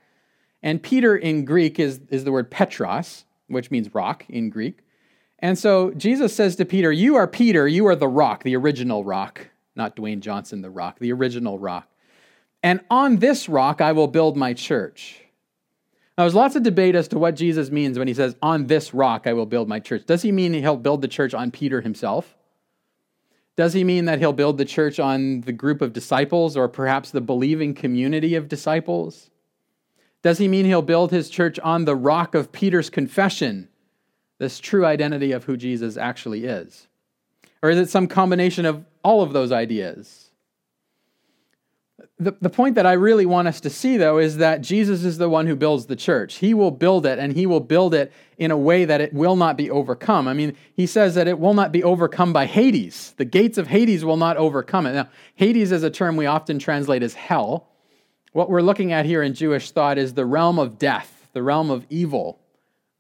And 0.63 0.81
Peter 0.81 1.15
in 1.15 1.43
Greek 1.43 1.77
is, 1.77 1.99
is 2.09 2.23
the 2.23 2.31
word 2.31 2.49
Petros, 2.49 3.25
which 3.47 3.69
means 3.69 3.93
rock 3.93 4.25
in 4.29 4.49
Greek. 4.49 4.79
And 5.39 5.59
so 5.59 5.91
Jesus 5.91 6.33
says 6.33 6.55
to 6.55 6.65
Peter, 6.65 6.91
You 6.91 7.15
are 7.17 7.27
Peter, 7.27 7.67
you 7.67 7.85
are 7.87 7.97
the 7.97 8.07
rock, 8.07 8.43
the 8.43 8.55
original 8.55 9.03
rock, 9.03 9.49
not 9.75 9.95
Dwayne 9.97 10.21
Johnson, 10.21 10.61
the 10.61 10.69
rock, 10.69 10.99
the 10.99 11.11
original 11.11 11.59
rock. 11.59 11.89
And 12.63 12.79
on 12.89 13.17
this 13.17 13.49
rock 13.49 13.81
I 13.81 13.91
will 13.91 14.07
build 14.07 14.37
my 14.37 14.53
church. 14.53 15.19
Now, 16.17 16.23
there's 16.23 16.35
lots 16.35 16.55
of 16.55 16.63
debate 16.63 16.95
as 16.95 17.07
to 17.09 17.17
what 17.17 17.35
Jesus 17.35 17.71
means 17.71 17.97
when 17.97 18.07
he 18.07 18.13
says, 18.13 18.35
On 18.41 18.67
this 18.67 18.93
rock 18.93 19.27
I 19.27 19.33
will 19.33 19.45
build 19.45 19.67
my 19.67 19.81
church. 19.81 20.05
Does 20.05 20.21
he 20.21 20.31
mean 20.31 20.53
he'll 20.53 20.77
build 20.77 21.01
the 21.01 21.07
church 21.09 21.33
on 21.33 21.51
Peter 21.51 21.81
himself? 21.81 22.37
Does 23.57 23.73
he 23.73 23.83
mean 23.83 24.05
that 24.05 24.19
he'll 24.19 24.33
build 24.33 24.57
the 24.57 24.65
church 24.65 24.99
on 24.99 25.41
the 25.41 25.51
group 25.51 25.81
of 25.81 25.91
disciples 25.91 26.55
or 26.55 26.67
perhaps 26.69 27.11
the 27.11 27.21
believing 27.21 27.73
community 27.73 28.35
of 28.35 28.47
disciples? 28.47 29.29
Does 30.23 30.37
he 30.37 30.47
mean 30.47 30.65
he'll 30.65 30.81
build 30.81 31.11
his 31.11 31.29
church 31.29 31.59
on 31.59 31.85
the 31.85 31.95
rock 31.95 32.33
of 32.33 32.51
Peter's 32.51 32.89
confession, 32.89 33.67
this 34.39 34.59
true 34.59 34.85
identity 34.85 35.33
of 35.33 35.43
who 35.43 35.57
Jesus 35.57 35.97
actually 35.97 36.45
is? 36.45 36.87
Or 37.61 37.69
is 37.69 37.77
it 37.77 37.89
some 37.89 38.07
combination 38.07 38.65
of 38.65 38.85
all 39.03 39.21
of 39.21 39.33
those 39.33 39.51
ideas? 39.51 40.31
The, 42.19 42.35
the 42.39 42.49
point 42.49 42.75
that 42.75 42.85
I 42.85 42.93
really 42.93 43.25
want 43.25 43.49
us 43.49 43.59
to 43.61 43.69
see, 43.69 43.97
though, 43.97 44.17
is 44.17 44.37
that 44.37 44.61
Jesus 44.61 45.03
is 45.03 45.17
the 45.17 45.27
one 45.27 45.45
who 45.45 45.55
builds 45.55 45.87
the 45.87 45.95
church. 45.95 46.35
He 46.35 46.53
will 46.53 46.71
build 46.71 47.05
it, 47.05 47.19
and 47.19 47.33
he 47.33 47.45
will 47.45 47.59
build 47.59 47.93
it 47.93 48.13
in 48.37 48.51
a 48.51 48.57
way 48.57 48.85
that 48.85 49.01
it 49.01 49.13
will 49.13 49.35
not 49.35 49.57
be 49.57 49.69
overcome. 49.69 50.27
I 50.27 50.33
mean, 50.33 50.55
he 50.73 50.85
says 50.85 51.15
that 51.15 51.27
it 51.27 51.39
will 51.39 51.53
not 51.53 51.71
be 51.71 51.83
overcome 51.83 52.31
by 52.31 52.45
Hades. 52.45 53.13
The 53.17 53.25
gates 53.25 53.57
of 53.57 53.67
Hades 53.67 54.05
will 54.05 54.17
not 54.17 54.37
overcome 54.37 54.85
it. 54.85 54.93
Now, 54.93 55.09
Hades 55.35 55.71
is 55.71 55.83
a 55.83 55.89
term 55.89 56.15
we 56.15 56.25
often 56.25 56.59
translate 56.59 57.03
as 57.03 57.13
hell. 57.13 57.67
What 58.33 58.49
we're 58.49 58.61
looking 58.61 58.91
at 58.91 59.05
here 59.05 59.21
in 59.21 59.35
Jewish 59.35 59.69
thought 59.69 59.99
is 59.99 60.15
the 60.15 60.25
realm 60.25 60.57
of 60.57 60.79
death, 60.79 61.27
the 61.33 61.43
realm 61.43 61.69
of 61.69 61.85
evil 61.89 62.39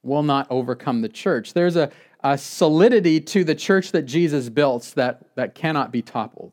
will 0.03 0.21
not 0.21 0.45
overcome 0.51 1.01
the 1.01 1.09
church. 1.09 1.53
There's 1.53 1.75
a, 1.75 1.91
a 2.23 2.37
solidity 2.37 3.19
to 3.19 3.43
the 3.43 3.55
church 3.55 3.91
that 3.93 4.03
Jesus 4.03 4.49
built 4.49 4.93
that, 4.95 5.35
that 5.35 5.55
cannot 5.55 5.91
be 5.91 6.03
toppled. 6.03 6.51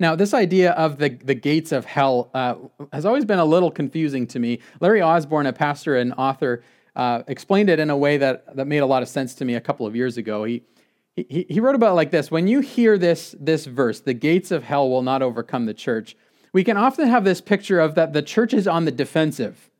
Now, 0.00 0.16
this 0.16 0.34
idea 0.34 0.72
of 0.72 0.98
the, 0.98 1.10
the 1.10 1.34
gates 1.34 1.70
of 1.70 1.84
hell 1.84 2.30
uh, 2.34 2.56
has 2.92 3.06
always 3.06 3.24
been 3.24 3.38
a 3.38 3.44
little 3.44 3.70
confusing 3.70 4.26
to 4.28 4.40
me. 4.40 4.58
Larry 4.80 5.02
Osborne, 5.02 5.46
a 5.46 5.52
pastor 5.52 5.96
and 5.96 6.12
author, 6.14 6.64
uh, 6.96 7.22
explained 7.28 7.70
it 7.70 7.78
in 7.78 7.90
a 7.90 7.96
way 7.96 8.16
that, 8.16 8.56
that 8.56 8.66
made 8.66 8.78
a 8.78 8.86
lot 8.86 9.02
of 9.02 9.08
sense 9.08 9.34
to 9.34 9.44
me 9.44 9.54
a 9.54 9.60
couple 9.60 9.86
of 9.86 9.94
years 9.94 10.16
ago. 10.16 10.42
He, 10.42 10.62
he, 11.14 11.46
he 11.48 11.60
wrote 11.60 11.76
about 11.76 11.94
like 11.94 12.10
this 12.10 12.32
When 12.32 12.48
you 12.48 12.60
hear 12.60 12.98
this, 12.98 13.36
this 13.38 13.64
verse, 13.64 14.00
the 14.00 14.14
gates 14.14 14.50
of 14.50 14.64
hell 14.64 14.90
will 14.90 15.02
not 15.02 15.22
overcome 15.22 15.66
the 15.66 15.74
church, 15.74 16.16
we 16.58 16.64
can 16.64 16.76
often 16.76 17.06
have 17.06 17.22
this 17.22 17.40
picture 17.40 17.78
of 17.78 17.94
that 17.94 18.12
the 18.12 18.20
church 18.20 18.52
is 18.52 18.66
on 18.66 18.84
the 18.84 18.90
defensive 18.90 19.70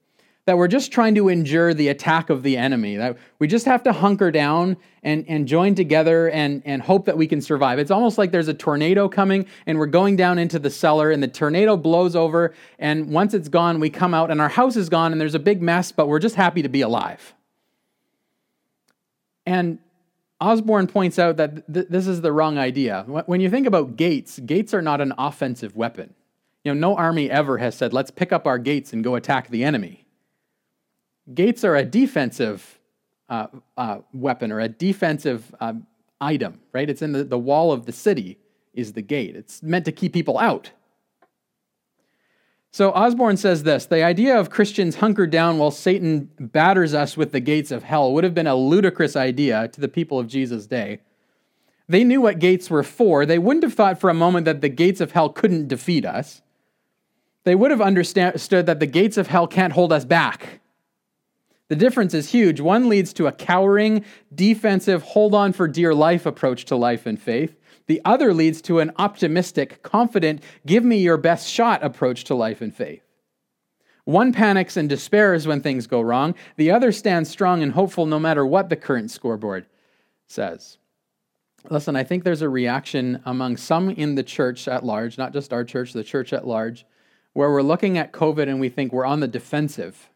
that 0.45 0.57
we're 0.57 0.69
just 0.69 0.93
trying 0.93 1.13
to 1.17 1.29
endure 1.29 1.75
the 1.75 1.89
attack 1.89 2.31
of 2.31 2.45
the 2.45 2.57
enemy, 2.57 2.95
that 2.95 3.19
we 3.41 3.49
just 3.49 3.67
have 3.67 3.83
to 3.83 3.93
hunker 3.93 4.31
down 4.31 4.77
and, 5.03 5.25
and 5.27 5.49
join 5.49 5.75
together 5.75 6.31
and, 6.31 6.63
and 6.65 6.81
hope 6.81 7.07
that 7.07 7.17
we 7.17 7.27
can 7.27 7.41
survive. 7.41 7.81
It's 7.81 7.91
almost 7.91 8.17
like 8.17 8.31
there's 8.31 8.47
a 8.47 8.55
tornado 8.55 9.09
coming 9.09 9.47
and 9.67 9.77
we're 9.77 9.87
going 9.87 10.15
down 10.15 10.39
into 10.39 10.61
the 10.61 10.71
cellar 10.71 11.11
and 11.11 11.21
the 11.21 11.27
tornado 11.27 11.77
blows 11.77 12.15
over, 12.15 12.55
and 12.79 13.11
once 13.11 13.35
it's 13.35 13.49
gone, 13.49 13.81
we 13.81 13.91
come 13.91 14.15
out 14.15 14.31
and 14.31 14.41
our 14.41 14.49
house 14.49 14.77
is 14.77 14.89
gone 14.89 15.11
and 15.11 15.21
there's 15.21 15.35
a 15.35 15.41
big 15.41 15.61
mess, 15.61 15.91
but 15.91 16.07
we're 16.07 16.21
just 16.21 16.37
happy 16.37 16.63
to 16.63 16.69
be 16.69 16.83
alive. 16.83 17.35
And 19.47 19.81
Osborne 20.41 20.87
points 20.87 21.19
out 21.19 21.39
that 21.39 21.75
th- 21.75 21.89
this 21.91 22.07
is 22.07 22.21
the 22.21 22.31
wrong 22.31 22.57
idea. 22.57 23.03
When 23.27 23.41
you 23.41 23.51
think 23.51 23.67
about 23.67 23.97
gates, 23.97 24.39
gates 24.39 24.73
are 24.73 24.83
not 24.83 25.01
an 25.01 25.13
offensive 25.19 25.75
weapon. 25.75 26.15
You 26.65 26.75
know, 26.75 26.91
no 26.91 26.97
army 26.97 27.31
ever 27.31 27.59
has 27.59 27.75
said, 27.75 27.93
let's 27.93 28.11
pick 28.11 28.33
up 28.33 28.47
our 28.47 28.59
gates 28.59 28.93
and 28.93 29.05
go 29.05 29.15
attack 29.15 29.49
the 29.49 29.65
enemy. 29.65 30.07
Gates 31.33 31.65
are 31.65 31.77
a 31.77 31.85
defensive 31.85 32.79
uh, 33.29 33.47
uh, 33.77 33.99
weapon 34.13 34.51
or 34.51 34.61
a 34.61 34.69
defensive 34.69 35.55
um, 35.61 35.87
item, 36.21 36.61
right? 36.73 36.89
It's 36.89 37.03
in 37.03 37.13
the, 37.13 37.25
the 37.25 37.39
wall 37.39 37.73
of 37.73 37.87
the 37.87 37.93
city, 37.93 38.39
is 38.75 38.93
the 38.93 39.03
gate. 39.03 39.37
It's 39.37 39.63
meant 39.63 39.85
to 39.85 39.93
keep 39.93 40.13
people 40.13 40.39
out. 40.39 40.71
So 42.71 42.93
Osborne 42.93 43.37
says 43.37 43.63
this 43.63 43.87
the 43.87 44.03
idea 44.03 44.39
of 44.39 44.51
Christians 44.51 44.97
hunkered 44.97 45.31
down 45.31 45.59
while 45.59 45.71
Satan 45.71 46.31
batters 46.39 46.95
us 46.95 47.17
with 47.17 47.33
the 47.33 47.41
gates 47.41 47.71
of 47.71 47.83
hell 47.83 48.13
would 48.13 48.25
have 48.25 48.35
been 48.35 48.47
a 48.47 48.55
ludicrous 48.55 49.17
idea 49.17 49.69
to 49.69 49.81
the 49.81 49.89
people 49.89 50.19
of 50.19 50.27
Jesus' 50.29 50.67
day. 50.67 51.01
They 51.89 52.05
knew 52.05 52.21
what 52.21 52.39
gates 52.39 52.69
were 52.69 52.83
for. 52.83 53.25
They 53.25 53.39
wouldn't 53.39 53.65
have 53.65 53.73
thought 53.73 53.99
for 53.99 54.11
a 54.11 54.15
moment 54.15 54.45
that 54.45 54.61
the 54.61 54.69
gates 54.69 55.01
of 55.01 55.13
hell 55.13 55.31
couldn't 55.31 55.69
defeat 55.69 56.05
us. 56.05 56.43
They 57.49 57.55
would 57.55 57.71
have 57.71 57.81
understood 57.81 58.67
that 58.67 58.79
the 58.79 58.85
gates 58.85 59.17
of 59.17 59.29
hell 59.29 59.47
can't 59.47 59.73
hold 59.73 59.91
us 59.91 60.05
back. 60.05 60.61
The 61.69 61.77
difference 61.77 62.13
is 62.13 62.31
huge. 62.31 62.61
One 62.61 62.91
leads 62.91 63.15
to 63.15 63.27
a 63.27 63.33
cowering, 63.33 64.05
defensive, 64.35 65.03
hold 65.03 65.35
on 65.35 65.55
for 65.55 65.67
dear 65.67 65.95
life 65.95 66.27
approach 66.27 66.67
to 66.67 66.77
life 66.77 67.07
and 67.07 67.19
faith. 67.19 67.59
The 67.87 68.03
other 68.05 68.35
leads 68.35 68.61
to 68.63 68.81
an 68.81 68.93
optimistic, 68.99 69.83
confident, 69.83 70.43
give 70.67 70.85
me 70.85 70.99
your 70.99 71.17
best 71.17 71.49
shot 71.49 71.83
approach 71.83 72.25
to 72.25 72.35
life 72.35 72.61
and 72.61 72.75
faith. 72.75 73.01
One 74.05 74.35
panics 74.35 74.77
and 74.77 74.87
despairs 74.87 75.47
when 75.47 75.63
things 75.63 75.87
go 75.87 76.03
wrong. 76.03 76.35
The 76.57 76.71
other 76.71 76.93
stands 76.93 77.31
strong 77.31 77.63
and 77.63 77.73
hopeful 77.73 78.05
no 78.05 78.19
matter 78.19 78.45
what 78.45 78.69
the 78.69 78.77
current 78.77 79.11
scoreboard 79.11 79.65
says. 80.27 80.77
Listen, 81.71 81.97
I 81.97 82.05
think 82.05 82.25
there's 82.25 82.43
a 82.43 82.49
reaction 82.51 83.23
among 83.25 83.57
some 83.57 83.89
in 83.89 84.17
the 84.17 84.23
church 84.23 84.69
at 84.69 84.85
large, 84.85 85.17
not 85.17 85.33
just 85.33 85.55
our 85.55 85.65
church, 85.65 85.95
the 85.95 86.05
church 86.05 86.35
at 86.35 86.47
large, 86.47 86.85
where 87.39 87.53
we're 87.53 87.63
looking 87.63 87.97
at 87.97 88.13
COVID 88.13 88.49
and 88.49 88.59
we 88.59 88.69
think 88.69 88.93
we're 88.93 89.05
on 89.05 89.21
the 89.21 89.29
defensive. 89.29 90.11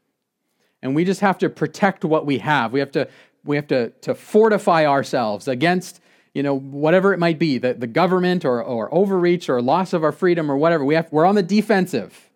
And 0.83 0.93
we 0.93 1.05
just 1.05 1.21
have 1.21 1.39
to 1.39 1.49
protect 1.49 2.05
what 2.05 2.27
we 2.27 2.39
have. 2.39 2.73
We 2.73 2.81
have 2.81 2.91
to 2.91 3.09
we 3.45 3.55
have 3.55 3.69
to, 3.69 3.91
to 3.91 4.17
fortify 4.17 4.87
ourselves 4.87 5.47
against 5.47 6.01
you 6.35 6.43
know 6.43 6.59
whatever 6.59 7.15
it 7.15 7.21
might 7.21 7.39
be 7.39 7.59
the, 7.59 7.75
the 7.75 7.87
government 7.87 8.45
or, 8.45 8.61
or 8.61 8.93
overreach 8.93 9.49
or 9.49 9.63
loss 9.63 9.93
of 9.93 10.03
our 10.03 10.11
freedom 10.11 10.51
or 10.51 10.57
whatever. 10.57 10.85
We 10.85 10.97
have 10.97 11.13
we're 11.13 11.25
on 11.25 11.37
the 11.37 11.45
defensive. 11.45 12.29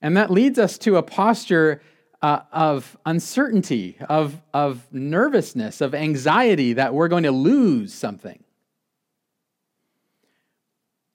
And 0.00 0.16
that 0.16 0.30
leads 0.30 0.56
us 0.56 0.78
to 0.78 0.96
a 0.96 1.02
posture 1.02 1.82
uh, 2.22 2.42
of 2.52 2.96
uncertainty 3.04 3.96
of, 4.08 4.40
of 4.52 4.86
nervousness 4.92 5.80
of 5.80 5.92
anxiety 5.92 6.74
that 6.74 6.94
we're 6.94 7.08
going 7.08 7.24
to 7.24 7.32
lose 7.32 7.92
something 7.92 8.43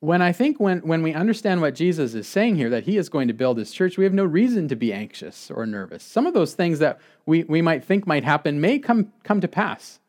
when 0.02 0.22
I 0.22 0.32
think 0.32 0.60
when, 0.60 0.80
when 0.80 1.04
we 1.04 1.14
understand 1.14 1.62
what 1.62 1.76
Jesus 1.76 2.14
is 2.14 2.28
saying 2.28 2.56
here, 2.56 2.70
that 2.70 2.86
he 2.86 2.98
is 2.98 3.10
going 3.10 3.28
to 3.28 3.34
build 3.34 3.58
his 3.58 3.72
church, 3.72 3.98
we 3.98 4.06
have 4.06 4.14
no 4.14 4.24
reason 4.24 4.68
to 4.70 4.76
be 4.76 4.94
anxious 4.94 5.52
or 5.52 5.66
nervous. 5.66 6.04
Some 6.04 6.26
of 6.26 6.34
those 6.34 6.54
things 6.54 6.80
that 6.80 7.00
we, 7.26 7.44
we 7.44 7.62
might 7.62 7.84
think 7.84 8.08
might 8.08 8.24
happen 8.24 8.62
may 8.62 8.80
come, 8.80 9.12
come 9.24 9.42
to 9.42 9.48
pass. 9.48 10.00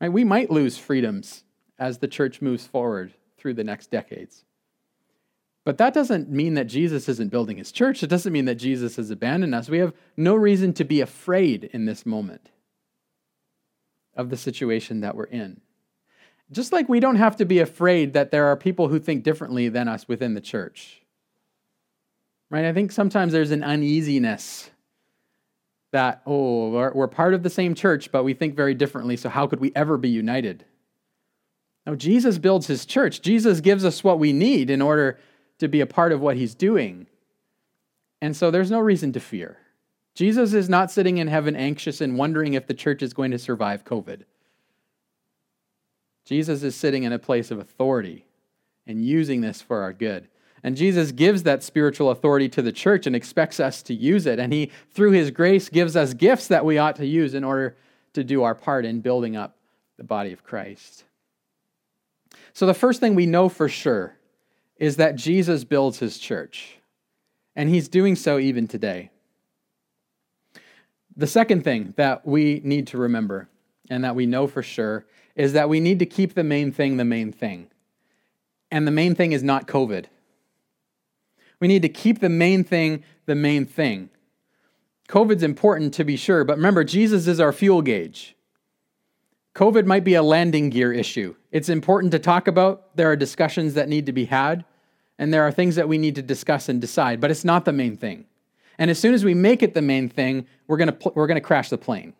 Right? 0.00 0.12
We 0.12 0.24
might 0.24 0.50
lose 0.50 0.76
freedoms 0.76 1.44
as 1.78 1.98
the 1.98 2.08
church 2.08 2.42
moves 2.42 2.66
forward 2.66 3.14
through 3.38 3.54
the 3.54 3.64
next 3.64 3.90
decades. 3.90 4.44
But 5.64 5.78
that 5.78 5.94
doesn't 5.94 6.28
mean 6.28 6.54
that 6.54 6.64
Jesus 6.64 7.08
isn't 7.08 7.30
building 7.30 7.58
his 7.58 7.70
church. 7.70 8.02
It 8.02 8.08
doesn't 8.08 8.32
mean 8.32 8.46
that 8.46 8.56
Jesus 8.56 8.96
has 8.96 9.10
abandoned 9.10 9.54
us. 9.54 9.68
We 9.68 9.78
have 9.78 9.92
no 10.16 10.34
reason 10.34 10.72
to 10.74 10.84
be 10.84 11.00
afraid 11.00 11.64
in 11.64 11.84
this 11.84 12.04
moment 12.04 12.50
of 14.16 14.30
the 14.30 14.36
situation 14.36 15.00
that 15.00 15.14
we're 15.14 15.24
in. 15.24 15.60
Just 16.52 16.72
like 16.72 16.88
we 16.88 17.00
don't 17.00 17.16
have 17.16 17.36
to 17.36 17.44
be 17.44 17.60
afraid 17.60 18.12
that 18.14 18.30
there 18.30 18.46
are 18.46 18.56
people 18.56 18.88
who 18.88 18.98
think 18.98 19.22
differently 19.22 19.68
than 19.68 19.88
us 19.88 20.08
within 20.08 20.34
the 20.34 20.40
church. 20.40 21.02
Right? 22.50 22.64
I 22.64 22.72
think 22.72 22.90
sometimes 22.90 23.32
there's 23.32 23.52
an 23.52 23.62
uneasiness 23.62 24.70
that, 25.92 26.22
oh, 26.26 26.70
we're, 26.70 27.08
part 27.08 27.34
of 27.34 27.42
the 27.42 27.50
same 27.50 27.74
church, 27.74 28.12
but 28.12 28.24
we 28.24 28.34
think 28.34 28.54
very 28.56 28.74
differently, 28.74 29.16
so 29.16 29.28
how 29.28 29.46
could 29.46 29.60
we 29.60 29.72
ever 29.74 29.96
be 29.96 30.08
united? 30.08 30.64
Now, 31.86 31.94
Jesus 31.94 32.38
builds 32.38 32.66
his 32.66 32.84
church. 32.84 33.22
Jesus 33.22 33.60
gives 33.60 33.84
us 33.84 34.04
what 34.04 34.18
we 34.18 34.32
need 34.32 34.70
in 34.70 34.82
order 34.82 35.18
to 35.58 35.68
be 35.68 35.80
a 35.80 35.86
part 35.86 36.12
of 36.12 36.20
what 36.20 36.36
he's 36.36 36.54
doing. 36.54 37.06
And 38.20 38.36
so 38.36 38.50
there's 38.50 38.70
no 38.70 38.80
reason 38.80 39.12
to 39.12 39.20
fear. 39.20 39.58
Jesus 40.14 40.52
is 40.52 40.68
not 40.68 40.90
sitting 40.90 41.18
in 41.18 41.28
heaven 41.28 41.56
anxious 41.56 42.00
and 42.00 42.18
wondering 42.18 42.54
if 42.54 42.66
the 42.66 42.74
church 42.74 43.02
is 43.02 43.12
going 43.12 43.30
to 43.30 43.38
survive 43.38 43.84
COVID. 43.84 44.22
Jesus 46.30 46.62
is 46.62 46.76
sitting 46.76 47.02
in 47.02 47.12
a 47.12 47.18
place 47.18 47.50
of 47.50 47.58
authority 47.58 48.24
and 48.86 49.04
using 49.04 49.40
this 49.40 49.60
for 49.60 49.82
our 49.82 49.92
good. 49.92 50.28
And 50.62 50.76
Jesus 50.76 51.10
gives 51.10 51.42
that 51.42 51.64
spiritual 51.64 52.08
authority 52.10 52.48
to 52.50 52.62
the 52.62 52.70
church 52.70 53.08
and 53.08 53.16
expects 53.16 53.58
us 53.58 53.82
to 53.82 53.94
use 53.94 54.26
it. 54.26 54.38
And 54.38 54.52
he, 54.52 54.70
through 54.92 55.10
his 55.10 55.32
grace, 55.32 55.68
gives 55.68 55.96
us 55.96 56.14
gifts 56.14 56.46
that 56.46 56.64
we 56.64 56.78
ought 56.78 56.94
to 56.96 57.06
use 57.06 57.34
in 57.34 57.42
order 57.42 57.76
to 58.12 58.22
do 58.22 58.44
our 58.44 58.54
part 58.54 58.84
in 58.84 59.00
building 59.00 59.34
up 59.34 59.56
the 59.96 60.04
body 60.04 60.32
of 60.32 60.44
Christ. 60.44 61.02
So, 62.52 62.64
the 62.64 62.74
first 62.74 63.00
thing 63.00 63.16
we 63.16 63.26
know 63.26 63.48
for 63.48 63.68
sure 63.68 64.16
is 64.76 64.98
that 64.98 65.16
Jesus 65.16 65.64
builds 65.64 65.98
his 65.98 66.16
church, 66.16 66.78
and 67.56 67.68
he's 67.68 67.88
doing 67.88 68.14
so 68.14 68.38
even 68.38 68.68
today. 68.68 69.10
The 71.16 71.26
second 71.26 71.64
thing 71.64 71.92
that 71.96 72.24
we 72.24 72.60
need 72.62 72.86
to 72.88 72.98
remember 72.98 73.48
and 73.90 74.04
that 74.04 74.14
we 74.14 74.26
know 74.26 74.46
for 74.46 74.62
sure 74.62 75.06
is 75.40 75.54
that 75.54 75.70
we 75.70 75.80
need 75.80 75.98
to 75.98 76.04
keep 76.04 76.34
the 76.34 76.44
main 76.44 76.70
thing 76.70 76.98
the 76.98 77.04
main 77.04 77.32
thing. 77.32 77.70
And 78.70 78.86
the 78.86 78.90
main 78.90 79.14
thing 79.14 79.32
is 79.32 79.42
not 79.42 79.66
COVID. 79.66 80.04
We 81.60 81.66
need 81.66 81.80
to 81.80 81.88
keep 81.88 82.20
the 82.20 82.28
main 82.28 82.62
thing 82.62 83.04
the 83.24 83.34
main 83.34 83.64
thing. 83.64 84.10
COVID's 85.08 85.42
important 85.42 85.94
to 85.94 86.04
be 86.04 86.16
sure, 86.16 86.44
but 86.44 86.58
remember, 86.58 86.84
Jesus 86.84 87.26
is 87.26 87.40
our 87.40 87.52
fuel 87.52 87.80
gauge. 87.80 88.36
COVID 89.54 89.86
might 89.86 90.04
be 90.04 90.12
a 90.12 90.22
landing 90.22 90.68
gear 90.68 90.92
issue. 90.92 91.34
It's 91.50 91.70
important 91.70 92.12
to 92.12 92.18
talk 92.18 92.46
about. 92.46 92.94
There 92.94 93.10
are 93.10 93.16
discussions 93.16 93.72
that 93.74 93.88
need 93.88 94.04
to 94.06 94.12
be 94.12 94.26
had, 94.26 94.66
and 95.18 95.32
there 95.32 95.42
are 95.42 95.50
things 95.50 95.74
that 95.76 95.88
we 95.88 95.96
need 95.96 96.16
to 96.16 96.22
discuss 96.22 96.68
and 96.68 96.82
decide, 96.82 97.18
but 97.18 97.30
it's 97.30 97.46
not 97.46 97.64
the 97.64 97.72
main 97.72 97.96
thing. 97.96 98.26
And 98.78 98.90
as 98.90 98.98
soon 98.98 99.14
as 99.14 99.24
we 99.24 99.32
make 99.32 99.62
it 99.62 99.72
the 99.72 99.82
main 99.82 100.10
thing, 100.10 100.46
we're 100.66 100.76
going 100.76 100.92
to, 100.92 101.12
we're 101.14 101.26
going 101.26 101.40
to 101.40 101.40
crash 101.40 101.70
the 101.70 101.78
plane. 101.78 102.12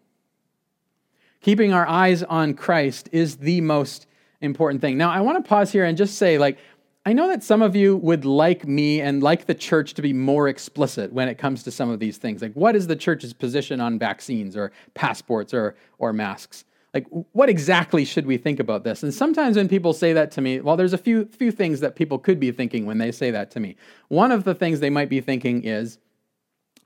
Keeping 1.40 1.72
our 1.72 1.86
eyes 1.86 2.22
on 2.22 2.54
Christ 2.54 3.08
is 3.12 3.36
the 3.36 3.60
most 3.60 4.06
important 4.40 4.80
thing. 4.80 4.98
Now, 4.98 5.10
I 5.10 5.20
want 5.20 5.42
to 5.42 5.48
pause 5.48 5.72
here 5.72 5.84
and 5.84 5.96
just 5.96 6.16
say, 6.18 6.38
like, 6.38 6.58
I 7.06 7.14
know 7.14 7.28
that 7.28 7.42
some 7.42 7.62
of 7.62 7.74
you 7.74 7.96
would 7.96 8.26
like 8.26 8.68
me 8.68 9.00
and 9.00 9.22
like 9.22 9.46
the 9.46 9.54
church 9.54 9.94
to 9.94 10.02
be 10.02 10.12
more 10.12 10.48
explicit 10.48 11.12
when 11.12 11.28
it 11.28 11.38
comes 11.38 11.62
to 11.62 11.70
some 11.70 11.88
of 11.88 11.98
these 11.98 12.18
things. 12.18 12.42
Like, 12.42 12.52
what 12.52 12.76
is 12.76 12.86
the 12.88 12.96
church's 12.96 13.32
position 13.32 13.80
on 13.80 13.98
vaccines 13.98 14.54
or 14.54 14.70
passports 14.92 15.54
or, 15.54 15.76
or 15.98 16.12
masks? 16.12 16.66
Like, 16.92 17.06
what 17.32 17.48
exactly 17.48 18.04
should 18.04 18.26
we 18.26 18.36
think 18.36 18.60
about 18.60 18.84
this? 18.84 19.02
And 19.02 19.14
sometimes 19.14 19.56
when 19.56 19.68
people 19.68 19.94
say 19.94 20.12
that 20.12 20.30
to 20.32 20.42
me, 20.42 20.60
well, 20.60 20.76
there's 20.76 20.92
a 20.92 20.98
few, 20.98 21.24
few 21.26 21.52
things 21.52 21.80
that 21.80 21.96
people 21.96 22.18
could 22.18 22.38
be 22.38 22.52
thinking 22.52 22.84
when 22.84 22.98
they 22.98 23.12
say 23.12 23.30
that 23.30 23.50
to 23.52 23.60
me. 23.60 23.76
One 24.08 24.30
of 24.30 24.44
the 24.44 24.54
things 24.54 24.80
they 24.80 24.90
might 24.90 25.08
be 25.08 25.20
thinking 25.20 25.64
is, 25.64 25.98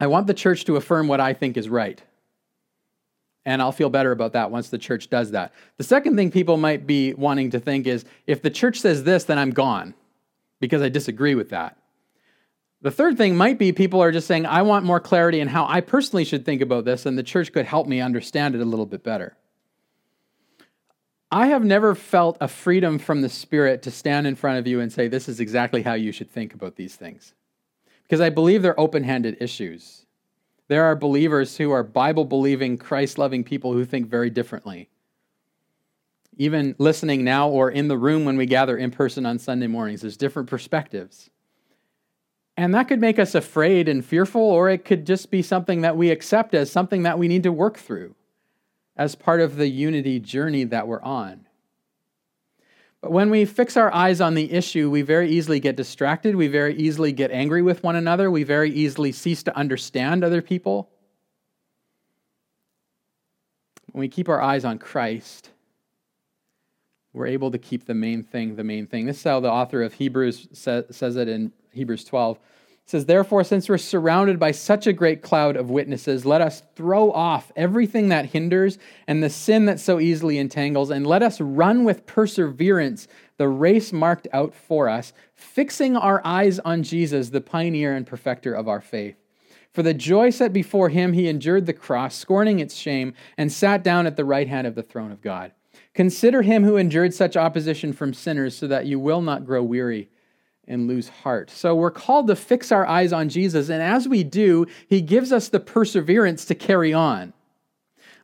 I 0.01 0.07
want 0.07 0.27
the 0.27 0.35
church 0.35 0.65
to 0.67 0.77
affirm 0.77 1.09
what 1.09 1.21
I 1.21 1.33
think 1.33 1.57
is 1.57 1.69
right. 1.69 2.01
And 3.47 3.61
I'll 3.61 3.73
feel 3.73 3.91
better 3.91 4.13
about 4.13 4.33
that 4.33 4.51
once 4.51 4.71
the 4.71 4.79
church 4.79 5.11
does 5.11 5.33
that. 5.33 5.53
The 5.77 5.85
second 5.85 6.17
thing 6.17 6.31
people 6.31 6.57
might 6.57 6.87
be 6.87 7.13
wanting 7.15 7.51
to 7.51 7.61
think 7.61 7.87
is, 7.87 8.05
if 8.27 8.41
the 8.41 8.51
church 8.51 8.81
says 8.81 9.05
this, 9.05 9.25
then 9.25 9.39
I'm 9.39 9.51
gone 9.51 9.95
because 10.61 10.81
I 10.81 10.89
disagree 10.89 11.35
with 11.35 11.51
that. 11.51 11.77
The 12.81 12.91
third 12.91 13.17
thing 13.17 13.37
might 13.37 13.59
be 13.59 13.73
people 13.73 14.03
are 14.03 14.13
just 14.13 14.27
saying, 14.27 14.45
I 14.45 14.63
want 14.63 14.85
more 14.85 15.01
clarity 15.01 15.41
in 15.41 15.49
how 15.49 15.67
I 15.67 15.81
personally 15.81 16.25
should 16.25 16.45
think 16.45 16.61
about 16.61 16.85
this, 16.85 17.07
and 17.07 17.17
the 17.17 17.23
church 17.23 17.53
could 17.53 17.65
help 17.65 17.87
me 17.87 18.01
understand 18.01 18.55
it 18.55 18.61
a 18.61 18.65
little 18.67 18.85
bit 18.85 19.03
better. 19.03 19.37
I 21.31 21.47
have 21.47 21.65
never 21.65 21.95
felt 21.95 22.37
a 22.41 22.47
freedom 22.47 22.99
from 22.99 23.23
the 23.23 23.29
Spirit 23.29 23.83
to 23.83 23.91
stand 23.91 24.27
in 24.27 24.37
front 24.37 24.59
of 24.59 24.67
you 24.67 24.81
and 24.81 24.93
say, 24.93 25.09
This 25.09 25.29
is 25.29 25.41
exactly 25.41 25.83
how 25.83 25.95
you 25.95 26.13
should 26.13 26.31
think 26.31 26.55
about 26.55 26.77
these 26.77 26.95
things. 26.95 27.33
Because 28.03 28.21
I 28.21 28.31
believe 28.31 28.63
they're 28.63 28.79
open 28.79 29.03
handed 29.03 29.39
issues. 29.41 30.04
There 30.69 30.85
are 30.85 30.97
believers 30.97 31.57
who 31.57 31.71
are 31.71 31.83
Bible 31.83 32.25
believing, 32.25 32.79
Christ 32.79 33.19
loving 33.19 33.45
people 33.45 33.73
who 33.73 33.85
think 33.85 34.09
very 34.09 34.31
differently 34.31 34.89
even 36.37 36.75
listening 36.79 37.25
now 37.25 37.49
or 37.49 37.71
in 37.71 37.89
the 37.89 37.99
room 37.99 38.25
when 38.25 38.37
we 38.37 38.47
gather 38.47 38.77
in 38.77 38.91
person 38.91 39.27
on 39.27 39.39
Sunday 39.39 39.67
mornings. 39.67 40.01
There's 40.01 40.17
different 40.17 40.49
perspectives. 40.49 41.31
And 42.57 42.75
that 42.75 42.89
could 42.89 43.01
make 43.01 43.19
us 43.19 43.35
afraid 43.35 43.89
and 43.89 44.05
fearful, 44.05 44.41
or 44.41 44.71
it 44.71 44.85
could 44.85 45.07
just 45.07 45.31
be 45.31 45.43
something 45.43 45.81
that 45.81 45.97
we 45.97 46.11
accept 46.11 46.55
as 46.55 46.71
something 46.71 47.03
that 47.03 47.19
we 47.19 47.29
need 47.29 47.43
to 47.43 47.53
work 47.53 47.77
through 47.77 48.15
as 48.97 49.17
part 49.17 49.41
of 49.41 49.57
the 49.57 49.69
unity 49.69 50.21
journey 50.21 50.65
that 50.65 50.87
we're 50.87 51.03
on. 51.03 51.44
When 53.07 53.31
we 53.31 53.45
fix 53.45 53.77
our 53.77 53.93
eyes 53.93 54.21
on 54.21 54.35
the 54.35 54.53
issue, 54.53 54.91
we 54.91 55.03
very 55.03 55.31
easily 55.31 55.61
get 55.61 55.77
distracted. 55.77 56.37
We 56.37 56.49
very 56.49 56.75
easily 56.77 57.13
get 57.13 57.31
angry 57.31 57.63
with 57.63 57.83
one 57.83 57.97
another. 57.97 58.31
We 58.31 58.45
very 58.45 58.71
easily 58.71 59.13
cease 59.13 59.43
to 59.45 59.57
understand 59.57 60.25
other 60.25 60.41
people. 60.41 60.91
When 63.93 64.01
we 64.01 64.09
keep 64.09 64.29
our 64.29 64.41
eyes 64.41 64.65
on 64.65 64.79
Christ, 64.79 65.51
we're 67.13 67.27
able 67.27 67.51
to 67.53 67.59
keep 67.59 67.87
the 67.87 67.95
main 67.95 68.23
thing 68.23 68.57
the 68.57 68.65
main 68.65 68.87
thing. 68.87 69.07
This 69.07 69.19
is 69.19 69.25
how 69.25 69.41
the 69.41 69.51
author 69.51 69.83
of 69.83 69.95
Hebrews 69.95 70.49
says 70.53 71.17
it 71.17 71.29
in 71.29 71.53
Hebrews 71.73 72.05
12. 72.05 72.39
It 72.85 72.91
says, 72.91 73.07
Therefore, 73.07 73.45
since 73.45 73.69
we're 73.69 73.79
surrounded 73.79 74.39
by 74.39 74.51
such 74.51 74.87
a 74.87 74.93
great 74.93 75.23
cloud 75.23 75.57
of 75.57 75.71
witnesses, 75.71 76.27
let 76.27 76.43
us 76.43 76.63
throw 76.77 77.11
off 77.13 77.51
everything 77.57 78.09
that 78.11 78.27
hinders 78.27 78.79
and 79.07 79.23
the 79.23 79.31
sin 79.31 79.65
that 79.67 79.81
so 79.81 79.99
easily 79.99 80.37
entangles, 80.37 80.91
and 80.91 81.07
let 81.07 81.23
us 81.23 81.41
run 81.41 81.85
with 81.85 82.05
perseverance 82.05 83.09
the 83.39 83.49
race 83.49 83.91
marked 83.91 84.29
out 84.35 84.55
for 84.55 84.91
us, 84.91 85.15
fixing 85.35 85.97
our 85.97 86.21
eyes 86.27 86.59
on 86.59 86.83
Jesus, 86.83 87.31
the 87.31 87.41
pioneer 87.41 87.97
and 87.97 88.07
perfecter 88.07 88.53
of 88.53 88.69
our 88.69 88.83
faith. 88.83 89.17
For 89.73 89.83
the 89.83 89.95
joy 89.95 90.29
set 90.29 90.53
before 90.53 90.91
him, 90.91 91.15
he 91.15 91.27
endured 91.27 91.65
the 91.65 91.73
cross, 91.73 92.15
scorning 92.15 92.61
its 92.61 92.77
shame, 92.77 93.15
and 93.39 93.51
sat 93.51 93.83
down 93.83 94.07
at 94.07 94.17
the 94.17 94.27
right 94.27 94.47
hand 94.47 94.67
of 94.67 94.75
the 94.75 94.83
throne 94.83 95.11
of 95.11 95.23
God. 95.23 95.53
Consider 95.95 96.43
him 96.43 96.65
who 96.65 96.77
endured 96.77 97.15
such 97.15 97.37
opposition 97.37 97.95
from 97.95 98.13
sinners 98.13 98.57
so 98.57 98.67
that 98.67 98.87
you 98.87 99.01
will 99.01 99.23
not 99.23 99.47
grow 99.47 99.63
weary 99.63 100.11
and 100.67 100.89
lose 100.89 101.09
heart. 101.09 101.51
So 101.51 101.75
we're 101.75 101.91
called 101.91 102.27
to 102.29 102.37
fix 102.37 102.73
our 102.73 102.87
eyes 102.87 103.13
on 103.13 103.29
Jesus, 103.29 103.69
and 103.69 103.83
as 103.83 104.09
we 104.09 104.25
do, 104.25 104.67
he 104.89 105.01
gives 105.01 105.33
us 105.33 105.49
the 105.49 105.61
perseverance 105.61 106.45
to 106.47 106.55
carry 106.55 106.93
on. 106.93 107.33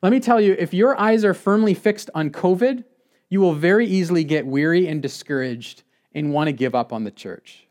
Let 0.02 0.12
me 0.12 0.20
tell 0.20 0.40
you, 0.40 0.56
if 0.58 0.72
your 0.72 0.98
eyes 0.98 1.24
are 1.24 1.34
firmly 1.34 1.74
fixed 1.74 2.08
on 2.14 2.30
COVID, 2.30 2.84
you 3.28 3.40
will 3.40 3.54
very 3.54 3.86
easily 3.86 4.24
get 4.24 4.46
weary 4.46 4.88
and 4.88 5.02
discouraged 5.02 5.82
and 6.14 6.32
want 6.32 6.48
to 6.48 6.52
give 6.52 6.74
up 6.74 6.92
on 6.92 7.04
the 7.04 7.10
church. 7.10 7.66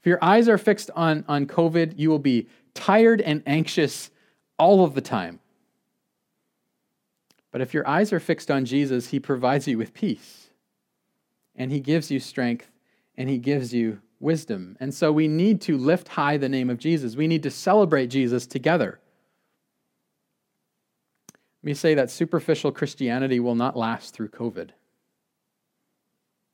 If 0.00 0.06
your 0.06 0.22
eyes 0.22 0.48
are 0.48 0.58
fixed 0.58 0.90
on, 0.94 1.24
on 1.26 1.46
COVID, 1.46 1.98
you 1.98 2.10
will 2.10 2.18
be 2.18 2.48
tired 2.74 3.20
and 3.20 3.42
anxious 3.46 4.10
all 4.58 4.84
of 4.84 4.94
the 4.94 5.00
time. 5.00 5.40
But 7.50 7.60
if 7.62 7.72
your 7.72 7.88
eyes 7.88 8.12
are 8.12 8.20
fixed 8.20 8.50
on 8.50 8.66
Jesus, 8.66 9.08
he 9.08 9.18
provides 9.18 9.66
you 9.66 9.78
with 9.78 9.94
peace. 9.94 10.50
And 11.56 11.72
he 11.72 11.80
gives 11.80 12.10
you 12.10 12.20
strength 12.20 12.70
and 13.16 13.28
he 13.28 13.38
gives 13.38 13.72
you 13.72 14.00
wisdom. 14.20 14.76
And 14.80 14.92
so 14.94 15.12
we 15.12 15.28
need 15.28 15.60
to 15.62 15.76
lift 15.76 16.08
high 16.08 16.36
the 16.36 16.48
name 16.48 16.70
of 16.70 16.78
Jesus. 16.78 17.16
We 17.16 17.26
need 17.26 17.42
to 17.42 17.50
celebrate 17.50 18.08
Jesus 18.08 18.46
together. 18.46 19.00
Let 21.62 21.66
me 21.66 21.74
say 21.74 21.94
that 21.94 22.10
superficial 22.10 22.72
Christianity 22.72 23.40
will 23.40 23.54
not 23.54 23.76
last 23.76 24.14
through 24.14 24.28
COVID. 24.28 24.70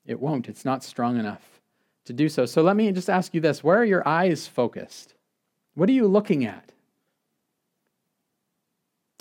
It 0.07 0.21
won't. 0.21 0.49
It's 0.49 0.65
not 0.65 0.83
strong 0.83 1.19
enough 1.19 1.61
to 2.07 2.13
do 2.13 2.29
so. 2.29 2.47
So 2.47 2.63
let 2.63 2.77
me 2.77 2.91
just 2.93 3.11
ask 3.11 3.35
you 3.35 3.41
this 3.41 3.63
where 3.63 3.79
are 3.79 3.85
your 3.85 4.07
eyes 4.07 4.47
focused? 4.47 5.15
What 5.75 5.89
are 5.89 5.93
you 5.93 6.07
looking 6.07 6.45
at? 6.45 6.73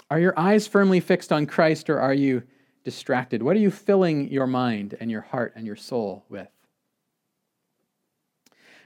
Are 0.10 0.20
your 0.20 0.38
eyes 0.38 0.68
firmly 0.68 1.00
fixed 1.00 1.32
on 1.32 1.46
Christ 1.46 1.90
or 1.90 2.00
are 2.00 2.14
you 2.14 2.44
distracted? 2.84 3.42
What 3.42 3.56
are 3.56 3.60
you 3.60 3.72
filling 3.72 4.30
your 4.30 4.48
mind 4.48 4.98
and 5.00 5.10
your 5.10 5.22
heart 5.22 5.54
and 5.56 5.66
your 5.66 5.76
soul 5.76 6.26
with? 6.28 6.50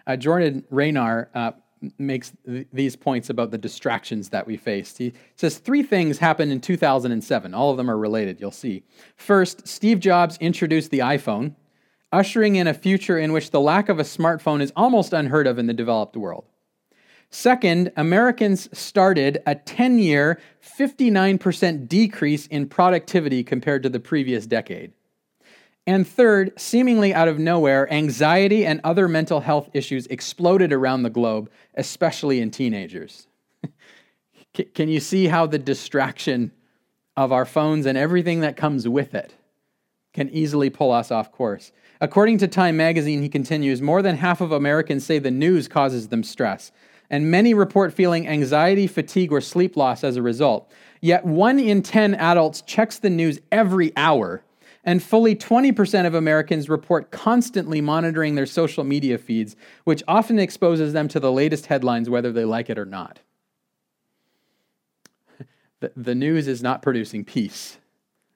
Uh, 0.08 0.16
Jordan 0.16 0.64
Raynor 0.70 1.30
uh, 1.34 1.52
makes 1.98 2.34
th- 2.46 2.68
these 2.72 2.96
points 2.96 3.30
about 3.30 3.52
the 3.52 3.58
distractions 3.58 4.30
that 4.30 4.46
we 4.46 4.58
faced. 4.58 4.98
He 4.98 5.14
says 5.36 5.58
three 5.58 5.84
things 5.84 6.18
happened 6.18 6.52
in 6.52 6.62
2007. 6.62 7.54
All 7.54 7.72
of 7.72 7.78
them 7.78 7.90
are 7.90 7.98
related, 7.98 8.40
you'll 8.40 8.52
see. 8.52 8.84
First, 9.16 9.68
Steve 9.68 10.00
Jobs 10.00 10.38
introduced 10.40 10.92
the 10.92 11.00
iPhone, 11.00 11.56
ushering 12.12 12.56
in 12.56 12.68
a 12.68 12.74
future 12.74 13.18
in 13.18 13.34
which 13.34 13.52
the 13.52 13.60
lack 13.60 13.90
of 13.90 14.00
a 14.00 14.04
smartphone 14.04 14.62
is 14.62 14.72
almost 14.76 15.14
unheard 15.14 15.48
of 15.48 15.60
in 15.60 15.68
the 15.68 15.74
developed 15.74 16.16
world. 16.16 16.46
Second, 17.30 17.92
Americans 17.98 18.70
started 18.78 19.42
a 19.46 19.56
10 19.56 20.00
year, 20.00 20.40
59% 20.80 21.88
decrease 21.88 22.48
in 22.48 22.68
productivity 22.68 23.44
compared 23.44 23.84
to 23.84 23.90
the 23.90 24.00
previous 24.00 24.46
decade. 24.46 24.94
And 25.88 26.08
third, 26.08 26.60
seemingly 26.60 27.14
out 27.14 27.28
of 27.28 27.38
nowhere, 27.38 27.92
anxiety 27.94 28.66
and 28.66 28.82
other 28.84 29.08
mental 29.08 29.42
health 29.42 29.70
issues 29.74 30.08
exploded 30.08 30.74
around 30.74 31.04
the 31.04 31.10
globe, 31.10 31.50
especially 31.76 32.42
in 32.42 32.50
teenagers. 32.50 33.28
Can 34.74 34.90
you 34.90 35.00
see 35.00 35.28
how 35.28 35.46
the 35.46 35.60
distraction 35.60 36.52
of 37.16 37.32
our 37.32 37.46
phones 37.46 37.86
and 37.86 37.98
everything 37.98 38.40
that 38.40 38.58
comes 38.58 38.88
with 38.88 39.14
it 39.14 39.36
can 40.14 40.30
easily 40.30 40.70
pull 40.70 40.92
us 40.92 41.12
off 41.12 41.32
course? 41.32 41.72
According 42.02 42.40
to 42.40 42.48
Time 42.48 42.78
magazine, 42.78 43.22
he 43.22 43.30
continues 43.30 43.82
more 43.82 44.02
than 44.02 44.18
half 44.18 44.42
of 44.42 44.52
Americans 44.52 45.06
say 45.06 45.20
the 45.20 45.30
news 45.30 45.68
causes 45.68 46.08
them 46.08 46.24
stress 46.24 46.72
and 47.10 47.30
many 47.30 47.54
report 47.54 47.94
feeling 47.94 48.28
anxiety, 48.28 48.88
fatigue, 48.88 49.32
or 49.32 49.42
sleep 49.42 49.78
loss 49.78 50.04
as 50.04 50.16
a 50.16 50.22
result. 50.22 50.72
Yet 51.02 51.26
one 51.26 51.60
in 51.60 51.82
10 51.82 52.16
adults 52.16 52.62
checks 52.62 53.00
the 53.00 53.10
news 53.10 53.40
every 53.52 53.96
hour, 53.96 54.44
and 54.86 55.02
fully 55.02 55.36
20% 55.36 56.06
of 56.06 56.14
Americans 56.14 56.70
report 56.70 57.12
constantly 57.12 57.82
monitoring 57.82 58.36
their 58.36 58.46
social 58.46 58.84
media 58.84 59.18
feeds, 59.18 59.56
which 59.84 60.04
often 60.08 60.38
exposes 60.38 60.94
them 60.94 61.08
to 61.08 61.20
the 61.20 61.32
latest 61.32 61.66
headlines, 61.66 62.10
whether 62.10 62.32
they 62.32 62.46
like 62.46 62.70
it 62.70 62.78
or 62.78 62.86
not. 62.86 63.20
The 65.96 66.16
news 66.16 66.48
is 66.48 66.64
not 66.64 66.82
producing 66.82 67.26
peace 67.26 67.78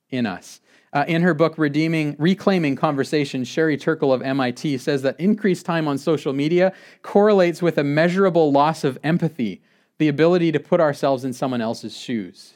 in 0.09 0.25
us. 0.25 0.59
Uh, 0.91 1.05
in 1.07 1.21
her 1.21 1.33
book, 1.33 1.57
Redeeming, 1.57 2.15
Reclaiming 2.17 2.75
Conversation, 2.75 3.43
Sherry 3.43 3.77
Turkle 3.77 4.11
of 4.11 4.21
MIT 4.21 4.79
says 4.79 5.03
that 5.03 5.19
increased 5.19 5.65
time 5.65 5.87
on 5.87 5.97
social 5.97 6.33
media 6.33 6.73
correlates 7.03 7.61
with 7.61 7.77
a 7.77 7.83
measurable 7.83 8.51
loss 8.51 8.83
of 8.83 8.97
empathy, 9.03 9.61
the 9.99 10.07
ability 10.07 10.51
to 10.51 10.59
put 10.59 10.79
ourselves 10.79 11.23
in 11.23 11.33
someone 11.33 11.61
else's 11.61 11.95
shoes. 11.95 12.53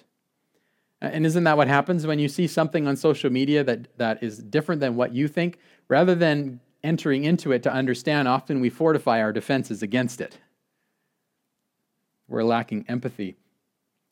And 1.04 1.26
isn't 1.26 1.44
that 1.44 1.58
what 1.58 1.68
happens 1.68 2.08
when 2.08 2.18
you 2.18 2.30
see 2.30 2.48
something 2.48 2.88
on 2.88 2.96
social 2.96 3.30
media 3.30 3.62
that, 3.66 3.98
that 3.98 4.24
is 4.24 4.38
different 4.38 4.80
than 4.80 4.96
what 4.96 5.14
you 5.14 5.28
think? 5.28 5.60
Rather 5.90 6.16
than 6.16 6.62
entering 6.82 7.26
into 7.26 7.52
it 7.52 7.62
to 7.64 7.74
understand, 7.74 8.30
often 8.30 8.62
we 8.62 8.70
fortify 8.70 9.22
our 9.22 9.34
defenses 9.34 9.84
against 9.84 10.22
it. 10.22 10.38
We're 12.30 12.46
lacking 12.46 12.86
empathy. 12.88 13.36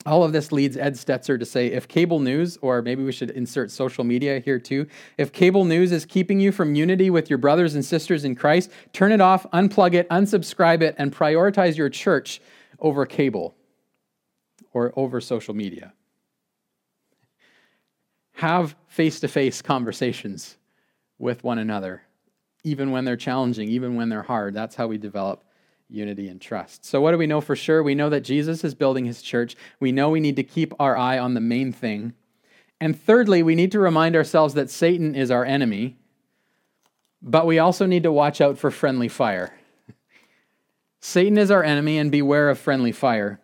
All 0.04 0.22
of 0.22 0.32
this 0.32 0.52
leads 0.52 0.76
Ed 0.76 0.94
Stetzer 0.94 1.38
to 1.38 1.46
say 1.46 1.68
if 1.68 1.88
cable 1.88 2.20
news, 2.20 2.58
or 2.60 2.82
maybe 2.82 3.02
we 3.02 3.12
should 3.12 3.30
insert 3.30 3.70
social 3.70 4.04
media 4.04 4.40
here 4.40 4.58
too, 4.58 4.86
if 5.16 5.32
cable 5.32 5.64
news 5.64 5.92
is 5.92 6.04
keeping 6.04 6.40
you 6.40 6.52
from 6.52 6.74
unity 6.74 7.08
with 7.08 7.30
your 7.30 7.38
brothers 7.38 7.74
and 7.74 7.84
sisters 7.84 8.22
in 8.22 8.34
Christ, 8.34 8.70
turn 8.92 9.12
it 9.12 9.20
off, 9.22 9.46
unplug 9.52 9.94
it, 9.94 10.10
unsubscribe 10.10 10.82
it, 10.82 10.94
and 10.98 11.14
prioritize 11.14 11.78
your 11.78 11.88
church 11.88 12.42
over 12.80 13.06
cable 13.06 13.54
or 14.74 14.92
over 14.94 15.22
social 15.22 15.54
media. 15.54 15.94
Have 18.42 18.74
face 18.88 19.20
to 19.20 19.28
face 19.28 19.62
conversations 19.62 20.56
with 21.16 21.44
one 21.44 21.58
another 21.58 22.02
even 22.64 22.90
when 22.90 23.04
they're 23.04 23.16
challenging, 23.16 23.68
even 23.68 23.94
when 23.94 24.08
they're 24.08 24.24
hard. 24.24 24.52
That's 24.52 24.74
how 24.74 24.88
we 24.88 24.98
develop 24.98 25.44
unity 25.88 26.26
and 26.26 26.40
trust. 26.40 26.84
So, 26.84 27.00
what 27.00 27.12
do 27.12 27.18
we 27.18 27.28
know 27.28 27.40
for 27.40 27.54
sure? 27.54 27.84
We 27.84 27.94
know 27.94 28.10
that 28.10 28.22
Jesus 28.22 28.64
is 28.64 28.74
building 28.74 29.04
his 29.04 29.22
church. 29.22 29.54
We 29.78 29.92
know 29.92 30.10
we 30.10 30.18
need 30.18 30.34
to 30.34 30.42
keep 30.42 30.74
our 30.80 30.96
eye 30.96 31.20
on 31.20 31.34
the 31.34 31.40
main 31.40 31.70
thing. 31.70 32.14
And 32.80 33.00
thirdly, 33.00 33.44
we 33.44 33.54
need 33.54 33.70
to 33.70 33.78
remind 33.78 34.16
ourselves 34.16 34.54
that 34.54 34.70
Satan 34.70 35.14
is 35.14 35.30
our 35.30 35.44
enemy, 35.44 35.98
but 37.22 37.46
we 37.46 37.60
also 37.60 37.86
need 37.86 38.02
to 38.02 38.10
watch 38.10 38.40
out 38.40 38.58
for 38.58 38.72
friendly 38.72 39.06
fire. 39.06 39.54
Satan 41.00 41.38
is 41.38 41.52
our 41.52 41.62
enemy, 41.62 41.96
and 41.96 42.10
beware 42.10 42.50
of 42.50 42.58
friendly 42.58 42.90
fire. 42.90 43.38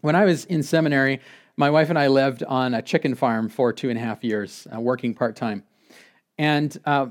When 0.00 0.16
I 0.16 0.24
was 0.24 0.46
in 0.46 0.64
seminary, 0.64 1.20
my 1.56 1.70
wife 1.70 1.88
and 1.88 1.98
I 1.98 2.08
lived 2.08 2.42
on 2.44 2.74
a 2.74 2.82
chicken 2.82 3.14
farm 3.14 3.48
for 3.48 3.72
two 3.72 3.88
and 3.88 3.98
a 3.98 4.02
half 4.02 4.22
years, 4.22 4.66
uh, 4.74 4.80
working 4.80 5.14
part 5.14 5.36
time. 5.36 5.64
And 6.38 6.76
uh, 6.84 7.06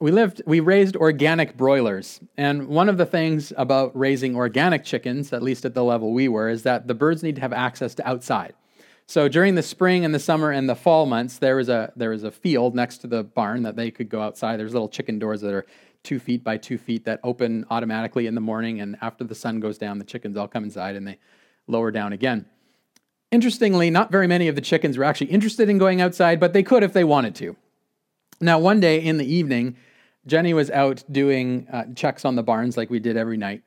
we 0.00 0.10
lived, 0.10 0.42
we 0.46 0.60
raised 0.60 0.96
organic 0.96 1.56
broilers. 1.56 2.20
And 2.36 2.68
one 2.68 2.90
of 2.90 2.98
the 2.98 3.06
things 3.06 3.52
about 3.56 3.96
raising 3.96 4.36
organic 4.36 4.84
chickens, 4.84 5.32
at 5.32 5.42
least 5.42 5.64
at 5.64 5.74
the 5.74 5.82
level 5.82 6.12
we 6.12 6.28
were, 6.28 6.50
is 6.50 6.62
that 6.64 6.86
the 6.86 6.94
birds 6.94 7.22
need 7.22 7.36
to 7.36 7.40
have 7.40 7.54
access 7.54 7.94
to 7.94 8.06
outside. 8.06 8.54
So 9.06 9.28
during 9.28 9.54
the 9.54 9.62
spring 9.62 10.04
and 10.04 10.14
the 10.14 10.18
summer 10.18 10.50
and 10.50 10.68
the 10.68 10.74
fall 10.74 11.06
months, 11.06 11.38
there 11.38 11.56
was 11.56 11.68
a 11.68 11.92
there 11.94 12.10
was 12.10 12.24
a 12.24 12.30
field 12.30 12.74
next 12.74 12.98
to 12.98 13.06
the 13.06 13.22
barn 13.22 13.62
that 13.62 13.76
they 13.76 13.90
could 13.92 14.08
go 14.08 14.20
outside. 14.20 14.58
There's 14.58 14.72
little 14.72 14.88
chicken 14.88 15.20
doors 15.20 15.40
that 15.42 15.54
are 15.54 15.64
two 16.02 16.18
feet 16.18 16.42
by 16.42 16.56
two 16.56 16.76
feet 16.76 17.04
that 17.04 17.20
open 17.22 17.64
automatically 17.70 18.26
in 18.26 18.34
the 18.34 18.40
morning, 18.40 18.80
and 18.80 18.96
after 19.00 19.22
the 19.22 19.34
sun 19.34 19.60
goes 19.60 19.78
down, 19.78 19.98
the 19.98 20.04
chickens 20.04 20.36
all 20.36 20.48
come 20.48 20.64
inside 20.64 20.96
and 20.96 21.06
they 21.06 21.18
lower 21.68 21.92
down 21.92 22.12
again. 22.12 22.46
Interestingly, 23.32 23.90
not 23.90 24.10
very 24.10 24.26
many 24.26 24.48
of 24.48 24.54
the 24.54 24.60
chickens 24.60 24.96
were 24.96 25.04
actually 25.04 25.30
interested 25.30 25.68
in 25.68 25.78
going 25.78 26.00
outside, 26.00 26.38
but 26.38 26.52
they 26.52 26.62
could 26.62 26.82
if 26.82 26.92
they 26.92 27.04
wanted 27.04 27.34
to. 27.36 27.56
Now, 28.40 28.58
one 28.58 28.80
day 28.80 29.02
in 29.02 29.16
the 29.16 29.26
evening, 29.26 29.76
Jenny 30.26 30.54
was 30.54 30.70
out 30.70 31.02
doing 31.10 31.66
uh, 31.72 31.84
checks 31.94 32.24
on 32.24 32.36
the 32.36 32.42
barns 32.42 32.76
like 32.76 32.90
we 32.90 33.00
did 33.00 33.16
every 33.16 33.36
night. 33.36 33.62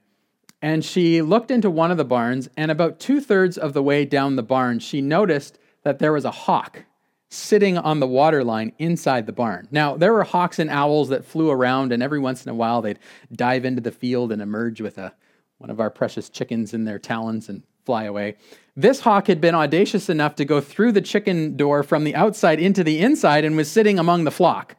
And 0.61 0.83
she 0.83 1.21
looked 1.21 1.51
into 1.51 1.69
one 1.69 1.91
of 1.91 1.97
the 1.97 2.05
barns, 2.05 2.49
and 2.57 2.69
about 2.69 2.99
two 2.99 3.21
thirds 3.21 3.57
of 3.57 3.73
the 3.73 3.83
way 3.83 4.05
down 4.05 4.35
the 4.35 4.43
barn, 4.43 4.79
she 4.79 5.01
noticed 5.01 5.57
that 5.83 5.99
there 5.99 6.13
was 6.13 6.25
a 6.25 6.31
hawk 6.31 6.83
sitting 7.29 7.77
on 7.77 7.99
the 7.99 8.07
water 8.07 8.43
line 8.43 8.73
inside 8.79 9.25
the 9.25 9.31
barn. 9.31 9.67
Now, 9.71 9.95
there 9.95 10.11
were 10.11 10.23
hawks 10.23 10.59
and 10.59 10.69
owls 10.69 11.09
that 11.09 11.23
flew 11.23 11.49
around, 11.49 11.91
and 11.93 12.03
every 12.03 12.19
once 12.19 12.45
in 12.45 12.49
a 12.49 12.55
while 12.55 12.81
they'd 12.81 12.99
dive 13.31 13.65
into 13.65 13.81
the 13.81 13.91
field 13.91 14.31
and 14.31 14.41
emerge 14.41 14.81
with 14.81 14.97
a, 14.97 15.13
one 15.59 15.69
of 15.69 15.79
our 15.79 15.89
precious 15.89 16.29
chickens 16.29 16.73
in 16.73 16.85
their 16.85 16.99
talons 16.99 17.47
and 17.47 17.63
fly 17.89 18.03
away. 18.03 18.35
This 18.75 18.99
hawk 18.99 19.25
had 19.25 19.41
been 19.41 19.55
audacious 19.55 20.09
enough 20.09 20.35
to 20.35 20.45
go 20.45 20.61
through 20.61 20.91
the 20.91 21.01
chicken 21.01 21.57
door 21.57 21.81
from 21.81 22.03
the 22.03 22.13
outside 22.13 22.59
into 22.59 22.83
the 22.83 22.99
inside 22.99 23.43
and 23.43 23.57
was 23.57 23.67
sitting 23.67 23.97
among 23.97 24.25
the 24.25 24.31
flock. 24.31 24.75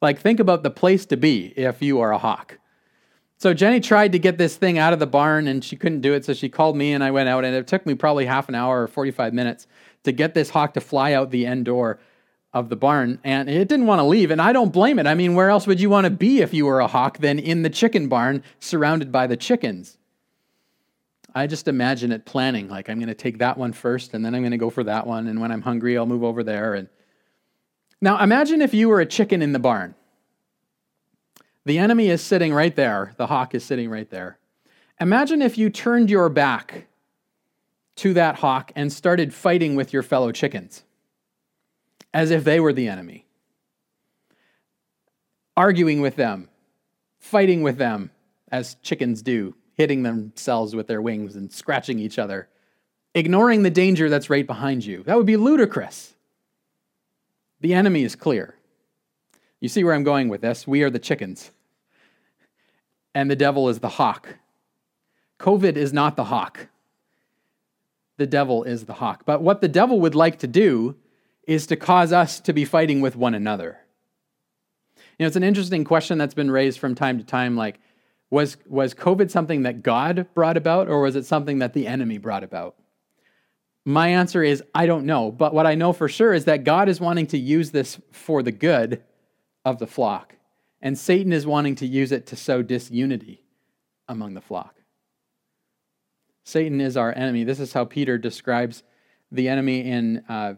Like, 0.00 0.20
think 0.20 0.38
about 0.38 0.62
the 0.62 0.70
place 0.70 1.06
to 1.06 1.16
be 1.16 1.52
if 1.56 1.82
you 1.82 1.98
are 1.98 2.12
a 2.12 2.18
hawk. 2.18 2.60
So 3.38 3.52
Jenny 3.52 3.80
tried 3.80 4.12
to 4.12 4.20
get 4.20 4.38
this 4.38 4.54
thing 4.54 4.78
out 4.78 4.92
of 4.92 5.00
the 5.00 5.08
barn 5.08 5.48
and 5.48 5.64
she 5.64 5.74
couldn't 5.74 6.02
do 6.02 6.14
it. 6.14 6.24
So 6.24 6.34
she 6.34 6.48
called 6.48 6.76
me 6.76 6.92
and 6.92 7.02
I 7.02 7.10
went 7.10 7.28
out, 7.28 7.44
and 7.44 7.52
it 7.52 7.66
took 7.66 7.84
me 7.84 7.96
probably 7.96 8.26
half 8.26 8.48
an 8.48 8.54
hour 8.54 8.80
or 8.80 8.86
45 8.86 9.34
minutes 9.34 9.66
to 10.04 10.12
get 10.12 10.34
this 10.34 10.50
hawk 10.50 10.74
to 10.74 10.80
fly 10.80 11.14
out 11.14 11.32
the 11.32 11.46
end 11.46 11.64
door 11.64 11.98
of 12.52 12.68
the 12.68 12.76
barn. 12.76 13.18
And 13.24 13.50
it 13.50 13.66
didn't 13.66 13.86
want 13.86 13.98
to 13.98 14.04
leave. 14.04 14.30
And 14.30 14.40
I 14.40 14.52
don't 14.52 14.72
blame 14.72 15.00
it. 15.00 15.08
I 15.08 15.16
mean, 15.16 15.34
where 15.34 15.50
else 15.50 15.66
would 15.66 15.80
you 15.80 15.90
want 15.90 16.04
to 16.04 16.10
be 16.10 16.42
if 16.42 16.54
you 16.54 16.64
were 16.64 16.78
a 16.78 16.86
hawk 16.86 17.18
than 17.18 17.40
in 17.40 17.62
the 17.62 17.70
chicken 17.70 18.06
barn 18.06 18.44
surrounded 18.60 19.10
by 19.10 19.26
the 19.26 19.36
chickens? 19.36 19.98
I 21.36 21.46
just 21.46 21.68
imagine 21.68 22.12
it 22.12 22.24
planning 22.24 22.66
like 22.66 22.88
I'm 22.88 22.98
going 22.98 23.08
to 23.08 23.14
take 23.14 23.38
that 23.38 23.58
one 23.58 23.74
first 23.74 24.14
and 24.14 24.24
then 24.24 24.34
I'm 24.34 24.40
going 24.40 24.52
to 24.52 24.56
go 24.56 24.70
for 24.70 24.82
that 24.84 25.06
one. 25.06 25.26
And 25.26 25.38
when 25.38 25.52
I'm 25.52 25.60
hungry, 25.60 25.98
I'll 25.98 26.06
move 26.06 26.24
over 26.24 26.42
there. 26.42 26.72
And 26.72 26.88
now 28.00 28.18
imagine 28.22 28.62
if 28.62 28.72
you 28.72 28.88
were 28.88 29.02
a 29.02 29.06
chicken 29.06 29.42
in 29.42 29.52
the 29.52 29.58
barn. 29.58 29.94
The 31.66 31.78
enemy 31.78 32.08
is 32.08 32.22
sitting 32.22 32.54
right 32.54 32.74
there, 32.74 33.12
the 33.18 33.26
hawk 33.26 33.54
is 33.54 33.62
sitting 33.62 33.90
right 33.90 34.08
there. 34.08 34.38
Imagine 34.98 35.42
if 35.42 35.58
you 35.58 35.68
turned 35.68 36.08
your 36.08 36.30
back 36.30 36.86
to 37.96 38.14
that 38.14 38.36
hawk 38.36 38.72
and 38.74 38.90
started 38.90 39.34
fighting 39.34 39.76
with 39.76 39.92
your 39.92 40.02
fellow 40.02 40.32
chickens 40.32 40.84
as 42.14 42.30
if 42.30 42.44
they 42.44 42.60
were 42.60 42.72
the 42.72 42.88
enemy, 42.88 43.26
arguing 45.54 46.00
with 46.00 46.16
them, 46.16 46.48
fighting 47.18 47.62
with 47.62 47.76
them 47.76 48.10
as 48.50 48.76
chickens 48.76 49.20
do, 49.20 49.54
hitting 49.76 50.02
themselves 50.02 50.74
with 50.74 50.86
their 50.86 51.02
wings 51.02 51.36
and 51.36 51.52
scratching 51.52 51.98
each 51.98 52.18
other, 52.18 52.48
ignoring 53.14 53.62
the 53.62 53.70
danger 53.70 54.08
that's 54.08 54.30
right 54.30 54.46
behind 54.46 54.84
you. 54.84 55.02
That 55.04 55.16
would 55.16 55.26
be 55.26 55.36
ludicrous. 55.36 56.14
The 57.60 57.74
enemy 57.74 58.02
is 58.02 58.16
clear. 58.16 58.54
You 59.60 59.68
see 59.68 59.84
where 59.84 59.94
I'm 59.94 60.04
going 60.04 60.28
with 60.28 60.40
this? 60.40 60.66
We 60.66 60.82
are 60.82 60.90
the 60.90 60.98
chickens 60.98 61.50
and 63.16 63.30
the 63.30 63.36
devil 63.36 63.70
is 63.70 63.78
the 63.78 63.88
hawk. 63.88 64.36
COVID 65.40 65.76
is 65.76 65.90
not 65.90 66.16
the 66.16 66.24
hawk. 66.24 66.68
The 68.18 68.26
devil 68.26 68.62
is 68.64 68.84
the 68.84 68.92
hawk. 68.92 69.22
But 69.24 69.40
what 69.40 69.62
the 69.62 69.68
devil 69.68 70.00
would 70.00 70.14
like 70.14 70.38
to 70.40 70.46
do 70.46 70.96
is 71.46 71.66
to 71.68 71.76
cause 71.76 72.12
us 72.12 72.40
to 72.40 72.52
be 72.52 72.66
fighting 72.66 73.00
with 73.00 73.16
one 73.16 73.34
another. 73.34 73.78
You 74.96 75.24
know, 75.24 75.28
it's 75.28 75.36
an 75.36 75.42
interesting 75.42 75.82
question 75.82 76.18
that's 76.18 76.34
been 76.34 76.50
raised 76.50 76.78
from 76.78 76.94
time 76.94 77.16
to 77.16 77.24
time 77.24 77.56
like, 77.56 77.80
was, 78.30 78.56
was 78.66 78.94
COVID 78.94 79.30
something 79.30 79.62
that 79.62 79.82
God 79.82 80.26
brought 80.34 80.56
about, 80.56 80.88
or 80.88 81.00
was 81.00 81.16
it 81.16 81.26
something 81.26 81.58
that 81.60 81.74
the 81.74 81.86
enemy 81.86 82.18
brought 82.18 82.44
about? 82.44 82.76
My 83.84 84.08
answer 84.08 84.42
is 84.42 84.64
I 84.74 84.86
don't 84.86 85.06
know. 85.06 85.30
But 85.30 85.54
what 85.54 85.66
I 85.66 85.76
know 85.76 85.92
for 85.92 86.08
sure 86.08 86.34
is 86.34 86.44
that 86.46 86.64
God 86.64 86.88
is 86.88 87.00
wanting 87.00 87.28
to 87.28 87.38
use 87.38 87.70
this 87.70 88.00
for 88.10 88.42
the 88.42 88.52
good 88.52 89.02
of 89.64 89.78
the 89.78 89.86
flock. 89.86 90.34
And 90.82 90.98
Satan 90.98 91.32
is 91.32 91.46
wanting 91.46 91.76
to 91.76 91.86
use 91.86 92.12
it 92.12 92.26
to 92.26 92.36
sow 92.36 92.62
disunity 92.62 93.44
among 94.08 94.34
the 94.34 94.40
flock. 94.40 94.74
Satan 96.44 96.80
is 96.80 96.96
our 96.96 97.12
enemy. 97.16 97.44
This 97.44 97.60
is 97.60 97.72
how 97.72 97.84
Peter 97.84 98.18
describes 98.18 98.82
the 99.30 99.48
enemy 99.48 99.80
in 99.80 100.24
uh, 100.28 100.54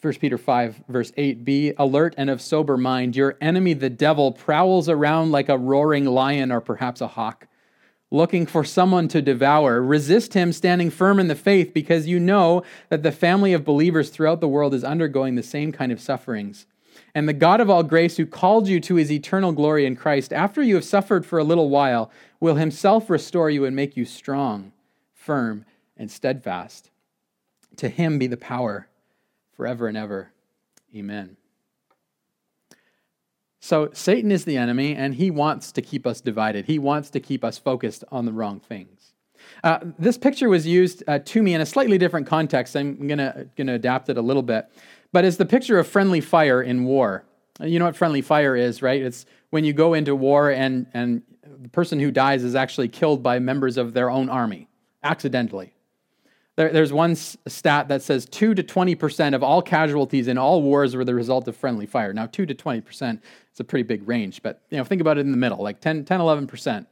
1 0.00 0.14
Peter 0.14 0.38
5, 0.38 0.84
verse 0.88 1.12
8 1.16 1.44
Be 1.44 1.72
alert 1.76 2.14
and 2.16 2.30
of 2.30 2.40
sober 2.40 2.76
mind. 2.76 3.16
Your 3.16 3.36
enemy, 3.40 3.74
the 3.74 3.90
devil, 3.90 4.30
prowls 4.30 4.88
around 4.88 5.32
like 5.32 5.48
a 5.48 5.58
roaring 5.58 6.04
lion 6.04 6.52
or 6.52 6.60
perhaps 6.60 7.00
a 7.00 7.08
hawk, 7.08 7.48
looking 8.12 8.46
for 8.46 8.62
someone 8.62 9.08
to 9.08 9.20
devour. 9.20 9.82
Resist 9.82 10.34
him, 10.34 10.52
standing 10.52 10.90
firm 10.90 11.18
in 11.18 11.26
the 11.26 11.34
faith, 11.34 11.74
because 11.74 12.06
you 12.06 12.20
know 12.20 12.62
that 12.90 13.02
the 13.02 13.10
family 13.10 13.52
of 13.52 13.64
believers 13.64 14.10
throughout 14.10 14.40
the 14.40 14.46
world 14.46 14.72
is 14.72 14.84
undergoing 14.84 15.34
the 15.34 15.42
same 15.42 15.72
kind 15.72 15.90
of 15.90 16.00
sufferings. 16.00 16.66
And 17.12 17.28
the 17.28 17.32
God 17.32 17.60
of 17.60 17.68
all 17.68 17.82
grace, 17.82 18.18
who 18.18 18.26
called 18.26 18.68
you 18.68 18.78
to 18.80 18.94
his 18.94 19.10
eternal 19.10 19.50
glory 19.50 19.84
in 19.84 19.96
Christ, 19.96 20.32
after 20.32 20.62
you 20.62 20.76
have 20.76 20.84
suffered 20.84 21.26
for 21.26 21.40
a 21.40 21.44
little 21.44 21.70
while, 21.70 22.08
will 22.38 22.54
himself 22.54 23.10
restore 23.10 23.50
you 23.50 23.64
and 23.64 23.74
make 23.74 23.96
you 23.96 24.04
strong, 24.04 24.70
firm, 25.12 25.64
and 25.96 26.08
steadfast. 26.08 26.90
To 27.78 27.88
him 27.88 28.20
be 28.20 28.28
the 28.28 28.36
power 28.36 28.86
forever 29.58 29.86
and 29.86 29.98
ever. 29.98 30.32
Amen. 30.96 31.36
So, 33.60 33.90
Satan 33.92 34.32
is 34.32 34.46
the 34.46 34.56
enemy, 34.56 34.94
and 34.94 35.14
he 35.14 35.30
wants 35.30 35.72
to 35.72 35.82
keep 35.82 36.06
us 36.06 36.22
divided. 36.22 36.64
He 36.64 36.78
wants 36.78 37.10
to 37.10 37.20
keep 37.20 37.44
us 37.44 37.58
focused 37.58 38.04
on 38.10 38.24
the 38.24 38.32
wrong 38.32 38.60
things. 38.60 39.12
Uh, 39.62 39.80
this 39.98 40.16
picture 40.16 40.48
was 40.48 40.66
used 40.66 41.02
uh, 41.06 41.18
to 41.18 41.42
me 41.42 41.52
in 41.52 41.60
a 41.60 41.66
slightly 41.66 41.98
different 41.98 42.26
context. 42.26 42.74
I'm 42.74 43.06
going 43.06 43.18
to 43.18 43.72
adapt 43.74 44.08
it 44.08 44.16
a 44.16 44.22
little 44.22 44.42
bit 44.42 44.70
but 45.12 45.24
it's 45.24 45.36
the 45.36 45.46
picture 45.46 45.78
of 45.78 45.86
friendly 45.86 46.20
fire 46.20 46.62
in 46.62 46.84
war. 46.84 47.24
You 47.60 47.78
know 47.78 47.86
what 47.86 47.96
friendly 47.96 48.22
fire 48.22 48.54
is, 48.54 48.82
right? 48.82 49.00
It's 49.00 49.26
when 49.50 49.64
you 49.64 49.72
go 49.72 49.94
into 49.94 50.14
war 50.14 50.50
and, 50.50 50.86
and 50.94 51.22
the 51.42 51.68
person 51.68 51.98
who 51.98 52.10
dies 52.10 52.44
is 52.44 52.54
actually 52.54 52.88
killed 52.88 53.22
by 53.22 53.38
members 53.38 53.76
of 53.76 53.94
their 53.94 54.10
own 54.10 54.28
army, 54.28 54.68
accidentally. 55.02 55.74
There, 56.58 56.72
there's 56.72 56.92
one 56.92 57.14
stat 57.14 57.86
that 57.86 58.02
says 58.02 58.26
2 58.26 58.52
to 58.52 58.64
20% 58.64 59.34
of 59.36 59.44
all 59.44 59.62
casualties 59.62 60.26
in 60.26 60.36
all 60.36 60.60
wars 60.60 60.96
were 60.96 61.04
the 61.04 61.14
result 61.14 61.46
of 61.46 61.56
friendly 61.56 61.86
fire. 61.86 62.12
Now, 62.12 62.26
2 62.26 62.46
to 62.46 62.54
20% 62.54 63.20
is 63.52 63.60
a 63.60 63.64
pretty 63.64 63.84
big 63.84 64.08
range, 64.08 64.42
but 64.42 64.60
you 64.68 64.76
know, 64.76 64.82
think 64.82 65.00
about 65.00 65.18
it 65.18 65.20
in 65.20 65.30
the 65.30 65.36
middle, 65.36 65.62
like 65.62 65.80
10, 65.80 66.04
10 66.04 66.18
11% 66.18 66.86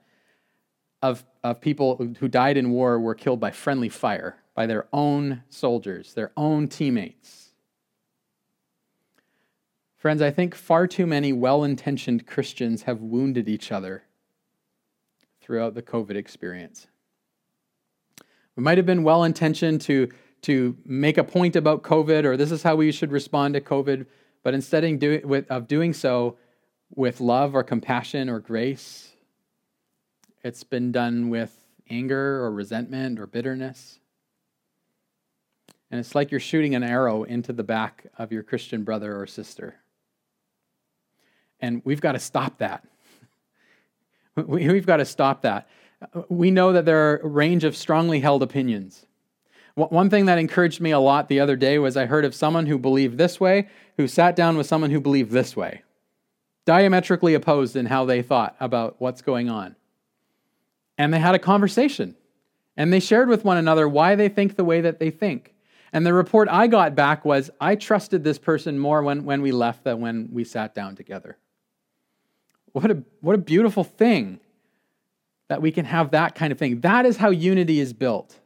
of, 1.02 1.24
of 1.42 1.60
people 1.60 1.96
who 1.96 2.28
died 2.28 2.56
in 2.56 2.70
war 2.70 3.00
were 3.00 3.16
killed 3.16 3.40
by 3.40 3.50
friendly 3.50 3.88
fire, 3.88 4.36
by 4.54 4.66
their 4.66 4.86
own 4.92 5.42
soldiers, 5.48 6.14
their 6.14 6.30
own 6.36 6.68
teammates. 6.68 7.50
Friends, 9.96 10.22
I 10.22 10.30
think 10.30 10.54
far 10.54 10.86
too 10.86 11.06
many 11.08 11.32
well 11.32 11.64
intentioned 11.64 12.24
Christians 12.24 12.82
have 12.82 13.00
wounded 13.00 13.48
each 13.48 13.72
other 13.72 14.04
throughout 15.40 15.74
the 15.74 15.82
COVID 15.82 16.14
experience. 16.14 16.86
We 18.56 18.62
might 18.62 18.78
have 18.78 18.86
been 18.86 19.02
well 19.02 19.24
intentioned 19.24 19.82
to, 19.82 20.08
to 20.42 20.76
make 20.84 21.18
a 21.18 21.24
point 21.24 21.56
about 21.56 21.82
COVID 21.82 22.24
or 22.24 22.36
this 22.36 22.50
is 22.50 22.62
how 22.62 22.76
we 22.76 22.90
should 22.90 23.12
respond 23.12 23.54
to 23.54 23.60
COVID, 23.60 24.06
but 24.42 24.54
instead 24.54 24.84
of 24.84 25.68
doing 25.68 25.92
so 25.92 26.38
with 26.94 27.20
love 27.20 27.54
or 27.54 27.62
compassion 27.62 28.28
or 28.28 28.40
grace, 28.40 29.12
it's 30.42 30.64
been 30.64 30.90
done 30.90 31.28
with 31.28 31.54
anger 31.90 32.42
or 32.42 32.50
resentment 32.50 33.18
or 33.18 33.26
bitterness. 33.26 33.98
And 35.90 36.00
it's 36.00 36.14
like 36.14 36.30
you're 36.30 36.40
shooting 36.40 36.74
an 36.74 36.82
arrow 36.82 37.24
into 37.24 37.52
the 37.52 37.62
back 37.62 38.06
of 38.18 38.32
your 38.32 38.42
Christian 38.42 38.82
brother 38.82 39.20
or 39.20 39.26
sister. 39.26 39.76
And 41.60 41.82
we've 41.84 42.00
got 42.00 42.12
to 42.12 42.18
stop 42.18 42.58
that. 42.58 42.86
We've 44.36 44.86
got 44.86 44.98
to 44.98 45.04
stop 45.04 45.42
that. 45.42 45.68
We 46.28 46.50
know 46.50 46.72
that 46.72 46.84
there 46.84 47.10
are 47.10 47.16
a 47.18 47.26
range 47.26 47.64
of 47.64 47.76
strongly 47.76 48.20
held 48.20 48.42
opinions. 48.42 49.06
One 49.74 50.08
thing 50.08 50.26
that 50.26 50.38
encouraged 50.38 50.80
me 50.80 50.90
a 50.90 50.98
lot 50.98 51.28
the 51.28 51.40
other 51.40 51.56
day 51.56 51.78
was 51.78 51.96
I 51.96 52.06
heard 52.06 52.24
of 52.24 52.34
someone 52.34 52.64
who 52.64 52.78
believed 52.78 53.18
this 53.18 53.38
way, 53.38 53.68
who 53.98 54.08
sat 54.08 54.34
down 54.34 54.56
with 54.56 54.66
someone 54.66 54.90
who 54.90 55.00
believed 55.00 55.32
this 55.32 55.54
way, 55.54 55.82
diametrically 56.64 57.34
opposed 57.34 57.76
in 57.76 57.86
how 57.86 58.06
they 58.06 58.22
thought 58.22 58.56
about 58.58 58.96
what's 58.98 59.20
going 59.20 59.50
on. 59.50 59.76
And 60.96 61.12
they 61.12 61.18
had 61.18 61.34
a 61.34 61.38
conversation, 61.38 62.16
and 62.74 62.90
they 62.90 63.00
shared 63.00 63.28
with 63.28 63.44
one 63.44 63.58
another 63.58 63.86
why 63.86 64.14
they 64.14 64.30
think 64.30 64.56
the 64.56 64.64
way 64.64 64.80
that 64.80 64.98
they 64.98 65.10
think. 65.10 65.54
And 65.92 66.06
the 66.06 66.14
report 66.14 66.48
I 66.50 66.68
got 66.68 66.94
back 66.94 67.26
was 67.26 67.50
I 67.60 67.74
trusted 67.74 68.24
this 68.24 68.38
person 68.38 68.78
more 68.78 69.02
when, 69.02 69.24
when 69.26 69.42
we 69.42 69.52
left 69.52 69.84
than 69.84 70.00
when 70.00 70.30
we 70.32 70.44
sat 70.44 70.74
down 70.74 70.96
together. 70.96 71.36
What 72.72 72.90
a, 72.90 73.02
what 73.20 73.34
a 73.34 73.38
beautiful 73.38 73.84
thing 73.84 74.40
that 75.48 75.62
we 75.62 75.70
can 75.70 75.84
have 75.84 76.10
that 76.10 76.34
kind 76.34 76.52
of 76.52 76.58
thing. 76.58 76.80
That 76.80 77.06
is 77.06 77.16
how 77.16 77.30
unity 77.30 77.80
is 77.80 77.92
built. 77.92 78.38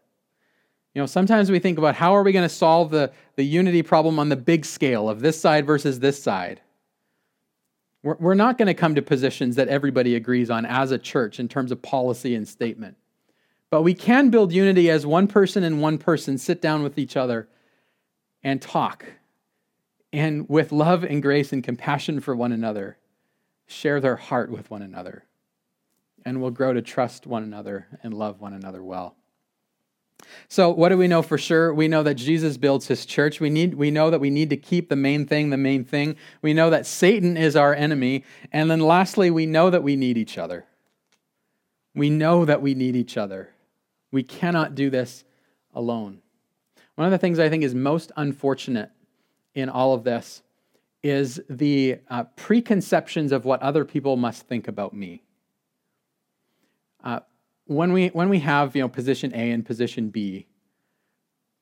You 0.95 1.01
know, 1.01 1.07
sometimes 1.07 1.51
we 1.51 1.61
think 1.61 1.79
about 1.79 1.95
how 1.95 2.17
are 2.17 2.23
we 2.23 2.33
going 2.33 2.49
to 2.49 2.55
solve 2.55 2.91
the, 2.91 3.13
the 3.37 3.45
unity 3.45 3.83
problem 3.83 4.19
on 4.19 4.29
the 4.29 4.37
big 4.37 4.65
scale 4.65 5.09
of 5.09 5.21
this 5.21 5.41
side 5.41 5.67
versus 5.67 6.01
this 6.01 6.21
side. 6.21 6.61
We're, 8.03 8.17
we're 8.19 8.35
not 8.35 8.59
going 8.59 8.67
to 8.67 8.75
come 8.75 8.95
to 8.97 9.03
positions 9.03 9.57
that 9.57 9.69
everybody 9.69 10.17
agrees 10.17 10.51
on 10.51 10.67
as 10.67 10.91
a 10.91 10.99
church 10.99 11.39
in 11.39 11.49
terms 11.49 11.71
of 11.71 11.81
policy 11.81 12.35
and 12.35 12.47
statement. 12.47 12.97
But 13.71 13.83
we 13.83 13.95
can 13.95 14.31
build 14.31 14.53
unity 14.53 14.91
as 14.91 15.07
one 15.07 15.29
person 15.29 15.63
and 15.63 15.81
one 15.81 15.97
person 15.97 16.39
sit 16.39 16.61
down 16.61 16.83
with 16.83 16.99
each 16.99 17.17
other 17.17 17.49
and 18.43 18.61
talk. 18.61 19.05
And 20.13 20.49
with 20.49 20.73
love 20.73 21.05
and 21.05 21.23
grace 21.23 21.53
and 21.53 21.63
compassion 21.63 22.19
for 22.19 22.35
one 22.35 22.51
another, 22.51 22.99
share 23.69 24.01
their 24.01 24.17
heart 24.17 24.51
with 24.51 24.69
one 24.71 24.83
another. 24.83 25.25
And 26.25 26.41
we'll 26.41 26.51
grow 26.51 26.73
to 26.73 26.83
trust 26.83 27.27
one 27.27 27.43
another 27.43 27.87
and 28.03 28.13
love 28.13 28.41
one 28.41 28.53
another 28.53 28.83
well. 28.83 29.17
So, 30.49 30.71
what 30.71 30.91
do 30.91 30.99
we 30.99 31.09
know 31.09 31.23
for 31.23 31.39
sure? 31.39 31.73
We 31.73 31.89
know 31.89 32.03
that 32.03 32.15
Jesus 32.15 32.57
builds 32.57 32.87
his 32.87 33.07
church. 33.07 33.41
We, 33.41 33.51
need, 33.51 33.75
we 33.75 33.91
know 33.91 34.11
that 34.11 34.21
we 34.21 34.31
need 34.31 34.51
to 34.51 34.57
keep 34.57 34.89
the 34.89 34.97
main 34.97 35.27
thing 35.27 35.51
the 35.51 35.57
main 35.57 35.85
thing. 35.85 36.17
We 36.43 36.53
know 36.53 36.71
that 36.71 36.87
Satan 36.87 37.37
is 37.37 37.57
our 37.57 37.75
enemy. 37.75 38.25
And 38.53 38.71
then, 38.71 38.81
lastly, 38.81 39.31
we 39.31 39.47
know 39.47 39.71
that 39.71 39.83
we 39.83 39.97
need 39.97 40.19
each 40.19 40.39
other. 40.39 40.67
We 41.95 42.11
know 42.11 42.45
that 42.45 42.63
we 42.63 42.75
need 42.75 42.97
each 42.97 43.17
other. 43.17 43.51
We 44.13 44.23
cannot 44.23 44.75
do 44.75 44.91
this 44.91 45.25
alone. 45.75 46.21
One 46.97 47.07
of 47.07 47.13
the 47.13 47.19
things 47.19 47.39
I 47.39 47.49
think 47.49 47.65
is 47.65 47.75
most 47.75 48.13
unfortunate 48.17 48.91
in 49.55 49.69
all 49.69 49.95
of 49.95 50.05
this 50.05 50.43
is 51.03 51.41
the 51.49 51.99
uh, 52.09 52.25
preconceptions 52.37 53.33
of 53.33 53.45
what 53.45 53.63
other 53.63 53.85
people 53.85 54.17
must 54.17 54.47
think 54.47 54.69
about 54.69 54.93
me. 54.93 55.23
Uh, 57.03 57.21
when, 57.67 57.93
we, 57.93 58.09
when 58.09 58.29
we 58.29 58.41
have 58.41 58.75
you 58.75 58.83
know, 58.83 58.89
position 58.89 59.33
A 59.35 59.51
and 59.51 59.65
position 59.65 60.11
B, 60.11 60.47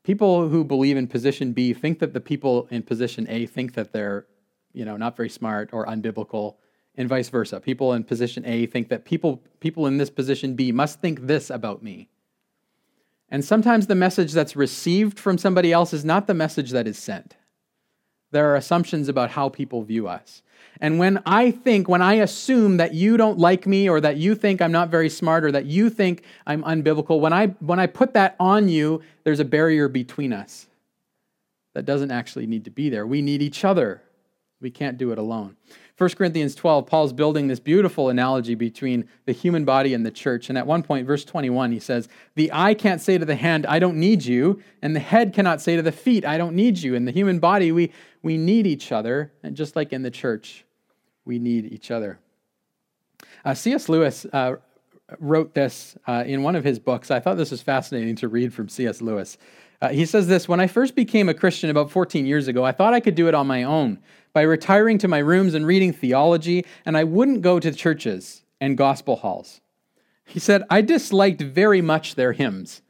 people 0.04 0.48
who 0.48 0.64
believe 0.64 0.96
in 0.96 1.06
position 1.06 1.52
B 1.52 1.72
think 1.72 1.98
that 1.98 2.12
the 2.12 2.20
people 2.20 2.66
in 2.70 2.82
position 2.82 3.26
A 3.28 3.46
think 3.46 3.74
that 3.74 3.92
they're 3.92 4.26
you 4.72 4.84
know, 4.84 4.96
not 4.96 5.16
very 5.16 5.28
smart 5.28 5.70
or 5.72 5.86
unbiblical, 5.86 6.56
and 6.94 7.08
vice 7.08 7.28
versa. 7.28 7.60
People 7.60 7.92
in 7.92 8.04
position 8.04 8.44
A 8.46 8.66
think 8.66 8.88
that 8.88 9.04
people, 9.04 9.42
people 9.60 9.86
in 9.86 9.98
this 9.98 10.10
position 10.10 10.54
B 10.54 10.72
must 10.72 11.00
think 11.00 11.26
this 11.26 11.48
about 11.50 11.82
me. 11.82 12.08
And 13.28 13.44
sometimes 13.44 13.86
the 13.86 13.94
message 13.94 14.32
that's 14.32 14.56
received 14.56 15.18
from 15.18 15.38
somebody 15.38 15.72
else 15.72 15.92
is 15.92 16.04
not 16.04 16.26
the 16.26 16.34
message 16.34 16.70
that 16.70 16.86
is 16.86 16.98
sent. 16.98 17.36
There 18.30 18.50
are 18.50 18.56
assumptions 18.56 19.08
about 19.08 19.30
how 19.30 19.48
people 19.48 19.82
view 19.82 20.08
us. 20.08 20.42
And 20.80 20.98
when 20.98 21.20
I 21.26 21.50
think, 21.50 21.88
when 21.88 22.02
I 22.02 22.14
assume 22.14 22.76
that 22.76 22.94
you 22.94 23.16
don't 23.16 23.38
like 23.38 23.66
me 23.66 23.88
or 23.88 24.00
that 24.00 24.16
you 24.16 24.34
think 24.34 24.62
I'm 24.62 24.72
not 24.72 24.90
very 24.90 25.08
smart 25.08 25.44
or 25.44 25.52
that 25.52 25.66
you 25.66 25.90
think 25.90 26.22
I'm 26.46 26.62
unbiblical, 26.62 27.20
when 27.20 27.32
I, 27.32 27.48
when 27.60 27.80
I 27.80 27.86
put 27.86 28.14
that 28.14 28.36
on 28.38 28.68
you, 28.68 29.02
there's 29.24 29.40
a 29.40 29.44
barrier 29.44 29.88
between 29.88 30.32
us 30.32 30.66
that 31.74 31.84
doesn't 31.84 32.10
actually 32.10 32.46
need 32.46 32.64
to 32.64 32.70
be 32.70 32.88
there. 32.90 33.06
We 33.06 33.22
need 33.22 33.42
each 33.42 33.64
other. 33.64 34.02
We 34.60 34.70
can't 34.70 34.98
do 34.98 35.12
it 35.12 35.18
alone. 35.18 35.56
1 35.98 36.10
Corinthians 36.10 36.54
12, 36.54 36.86
Paul's 36.86 37.12
building 37.12 37.48
this 37.48 37.60
beautiful 37.60 38.08
analogy 38.08 38.54
between 38.54 39.08
the 39.24 39.32
human 39.32 39.64
body 39.64 39.94
and 39.94 40.06
the 40.06 40.10
church. 40.10 40.48
And 40.48 40.56
at 40.56 40.66
one 40.66 40.82
point, 40.82 41.06
verse 41.06 41.24
21, 41.24 41.72
he 41.72 41.80
says, 41.80 42.08
The 42.34 42.50
eye 42.52 42.74
can't 42.74 43.00
say 43.00 43.18
to 43.18 43.24
the 43.24 43.34
hand, 43.34 43.66
I 43.66 43.78
don't 43.78 43.96
need 43.96 44.24
you. 44.24 44.62
And 44.80 44.94
the 44.94 45.00
head 45.00 45.32
cannot 45.32 45.60
say 45.60 45.76
to 45.76 45.82
the 45.82 45.92
feet, 45.92 46.24
I 46.24 46.38
don't 46.38 46.54
need 46.54 46.78
you. 46.78 46.94
In 46.94 47.04
the 47.04 47.12
human 47.12 47.40
body, 47.40 47.72
we, 47.72 47.92
we 48.22 48.36
need 48.36 48.66
each 48.66 48.92
other. 48.92 49.32
And 49.42 49.56
just 49.56 49.74
like 49.74 49.92
in 49.92 50.02
the 50.02 50.10
church, 50.10 50.64
we 51.24 51.38
need 51.38 51.72
each 51.72 51.90
other. 51.90 52.18
Uh, 53.44 53.54
C.S. 53.54 53.88
Lewis 53.88 54.24
uh, 54.32 54.56
wrote 55.18 55.54
this 55.54 55.96
uh, 56.06 56.24
in 56.26 56.42
one 56.42 56.54
of 56.54 56.64
his 56.64 56.78
books. 56.78 57.10
I 57.10 57.20
thought 57.20 57.36
this 57.36 57.50
was 57.50 57.62
fascinating 57.62 58.16
to 58.16 58.28
read 58.28 58.54
from 58.54 58.68
C.S. 58.68 59.00
Lewis. 59.00 59.38
Uh, 59.80 59.90
he 59.90 60.04
says 60.04 60.26
this 60.26 60.48
When 60.48 60.60
I 60.60 60.66
first 60.66 60.94
became 60.94 61.28
a 61.28 61.34
Christian 61.34 61.70
about 61.70 61.90
14 61.90 62.26
years 62.26 62.48
ago, 62.48 62.64
I 62.64 62.72
thought 62.72 62.94
I 62.94 63.00
could 63.00 63.14
do 63.14 63.28
it 63.28 63.34
on 63.34 63.46
my 63.46 63.62
own 63.62 63.98
by 64.32 64.42
retiring 64.42 64.98
to 64.98 65.08
my 65.08 65.18
rooms 65.18 65.54
and 65.54 65.66
reading 65.66 65.92
theology, 65.92 66.64
and 66.84 66.96
I 66.96 67.04
wouldn't 67.04 67.42
go 67.42 67.58
to 67.60 67.72
churches 67.72 68.42
and 68.60 68.76
gospel 68.76 69.16
halls. 69.16 69.60
He 70.24 70.38
said, 70.38 70.62
I 70.68 70.82
disliked 70.82 71.40
very 71.40 71.80
much 71.80 72.14
their 72.14 72.32
hymns, 72.32 72.82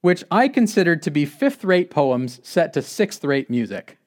which 0.00 0.22
I 0.30 0.48
considered 0.48 1.02
to 1.02 1.10
be 1.10 1.24
fifth 1.24 1.64
rate 1.64 1.90
poems 1.90 2.40
set 2.42 2.72
to 2.74 2.82
sixth 2.82 3.24
rate 3.24 3.50
music. 3.50 3.98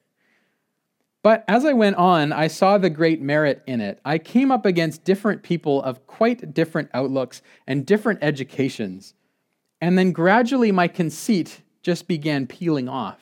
But 1.22 1.44
as 1.48 1.64
I 1.64 1.72
went 1.72 1.96
on, 1.96 2.32
I 2.32 2.46
saw 2.46 2.78
the 2.78 2.88
great 2.88 3.20
merit 3.20 3.62
in 3.66 3.80
it. 3.80 4.00
I 4.04 4.18
came 4.18 4.50
up 4.50 4.64
against 4.64 5.04
different 5.04 5.42
people 5.42 5.82
of 5.82 6.06
quite 6.06 6.54
different 6.54 6.88
outlooks 6.94 7.42
and 7.66 7.84
different 7.84 8.20
educations. 8.22 9.14
And 9.80 9.98
then 9.98 10.12
gradually 10.12 10.72
my 10.72 10.88
conceit 10.88 11.60
just 11.82 12.08
began 12.08 12.46
peeling 12.46 12.88
off. 12.88 13.18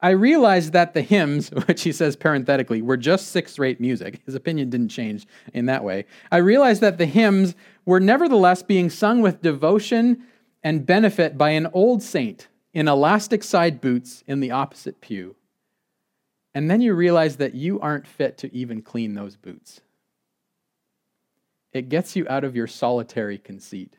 I 0.00 0.10
realized 0.10 0.72
that 0.72 0.94
the 0.94 1.02
hymns, 1.02 1.48
which 1.66 1.82
he 1.82 1.92
says 1.92 2.16
parenthetically, 2.16 2.82
were 2.82 2.96
just 2.96 3.28
sixth 3.28 3.58
rate 3.58 3.80
music. 3.80 4.20
His 4.26 4.34
opinion 4.34 4.68
didn't 4.70 4.88
change 4.88 5.26
in 5.54 5.66
that 5.66 5.84
way. 5.84 6.06
I 6.30 6.38
realized 6.38 6.80
that 6.80 6.98
the 6.98 7.06
hymns 7.06 7.54
were 7.86 8.00
nevertheless 8.00 8.62
being 8.62 8.90
sung 8.90 9.22
with 9.22 9.42
devotion 9.42 10.24
and 10.62 10.86
benefit 10.86 11.38
by 11.38 11.50
an 11.50 11.68
old 11.72 12.02
saint 12.02 12.48
in 12.74 12.88
elastic 12.88 13.44
side 13.44 13.80
boots 13.80 14.24
in 14.26 14.40
the 14.40 14.50
opposite 14.50 15.00
pew. 15.00 15.36
And 16.54 16.70
then 16.70 16.80
you 16.80 16.94
realize 16.94 17.36
that 17.36 17.54
you 17.54 17.80
aren't 17.80 18.06
fit 18.06 18.38
to 18.38 18.54
even 18.54 18.82
clean 18.82 19.14
those 19.14 19.36
boots. 19.36 19.80
It 21.72 21.88
gets 21.88 22.14
you 22.16 22.26
out 22.28 22.44
of 22.44 22.54
your 22.54 22.66
solitary 22.66 23.38
conceit. 23.38 23.96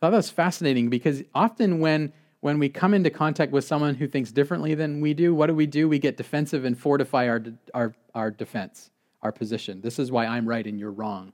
I 0.00 0.06
thought 0.06 0.10
that 0.10 0.16
was 0.18 0.30
fascinating 0.30 0.90
because 0.90 1.22
often 1.34 1.80
when 1.80 2.12
when 2.40 2.58
we 2.58 2.68
come 2.68 2.94
into 2.94 3.10
contact 3.10 3.52
with 3.52 3.64
someone 3.64 3.94
who 3.94 4.06
thinks 4.06 4.30
differently 4.30 4.74
than 4.74 5.00
we 5.00 5.12
do, 5.12 5.34
what 5.34 5.46
do 5.46 5.54
we 5.54 5.66
do? 5.66 5.88
We 5.88 5.98
get 5.98 6.16
defensive 6.16 6.64
and 6.64 6.78
fortify 6.78 7.28
our, 7.28 7.42
our, 7.74 7.94
our 8.14 8.30
defense, 8.30 8.90
our 9.22 9.32
position. 9.32 9.80
This 9.80 9.98
is 9.98 10.12
why 10.12 10.26
I'm 10.26 10.48
right 10.48 10.64
and 10.64 10.78
you're 10.78 10.92
wrong. 10.92 11.32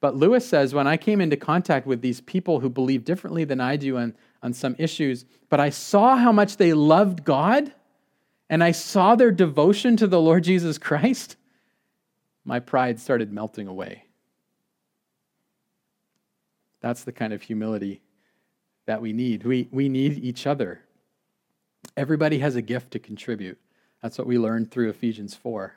But 0.00 0.14
Lewis 0.14 0.48
says, 0.48 0.72
when 0.72 0.86
I 0.86 0.96
came 0.96 1.20
into 1.20 1.36
contact 1.36 1.84
with 1.84 2.00
these 2.00 2.20
people 2.20 2.60
who 2.60 2.68
believe 2.68 3.04
differently 3.04 3.42
than 3.44 3.60
I 3.60 3.74
do 3.74 3.96
on, 3.96 4.14
on 4.40 4.52
some 4.52 4.76
issues, 4.78 5.24
but 5.48 5.58
I 5.58 5.70
saw 5.70 6.16
how 6.16 6.30
much 6.30 6.56
they 6.56 6.72
loved 6.72 7.24
God 7.24 7.72
and 8.48 8.62
I 8.62 8.70
saw 8.70 9.16
their 9.16 9.32
devotion 9.32 9.96
to 9.96 10.06
the 10.06 10.20
Lord 10.20 10.44
Jesus 10.44 10.78
Christ, 10.78 11.36
my 12.44 12.60
pride 12.60 13.00
started 13.00 13.32
melting 13.32 13.66
away. 13.66 14.04
That's 16.80 17.04
the 17.04 17.12
kind 17.12 17.32
of 17.32 17.42
humility 17.42 18.02
that 18.86 19.02
we 19.02 19.12
need. 19.12 19.44
We, 19.44 19.68
we 19.70 19.88
need 19.88 20.18
each 20.24 20.46
other. 20.46 20.80
Everybody 21.96 22.38
has 22.38 22.56
a 22.56 22.62
gift 22.62 22.92
to 22.92 22.98
contribute. 22.98 23.58
That's 24.02 24.18
what 24.18 24.26
we 24.26 24.38
learned 24.38 24.70
through 24.70 24.90
Ephesians 24.90 25.34
4. 25.34 25.74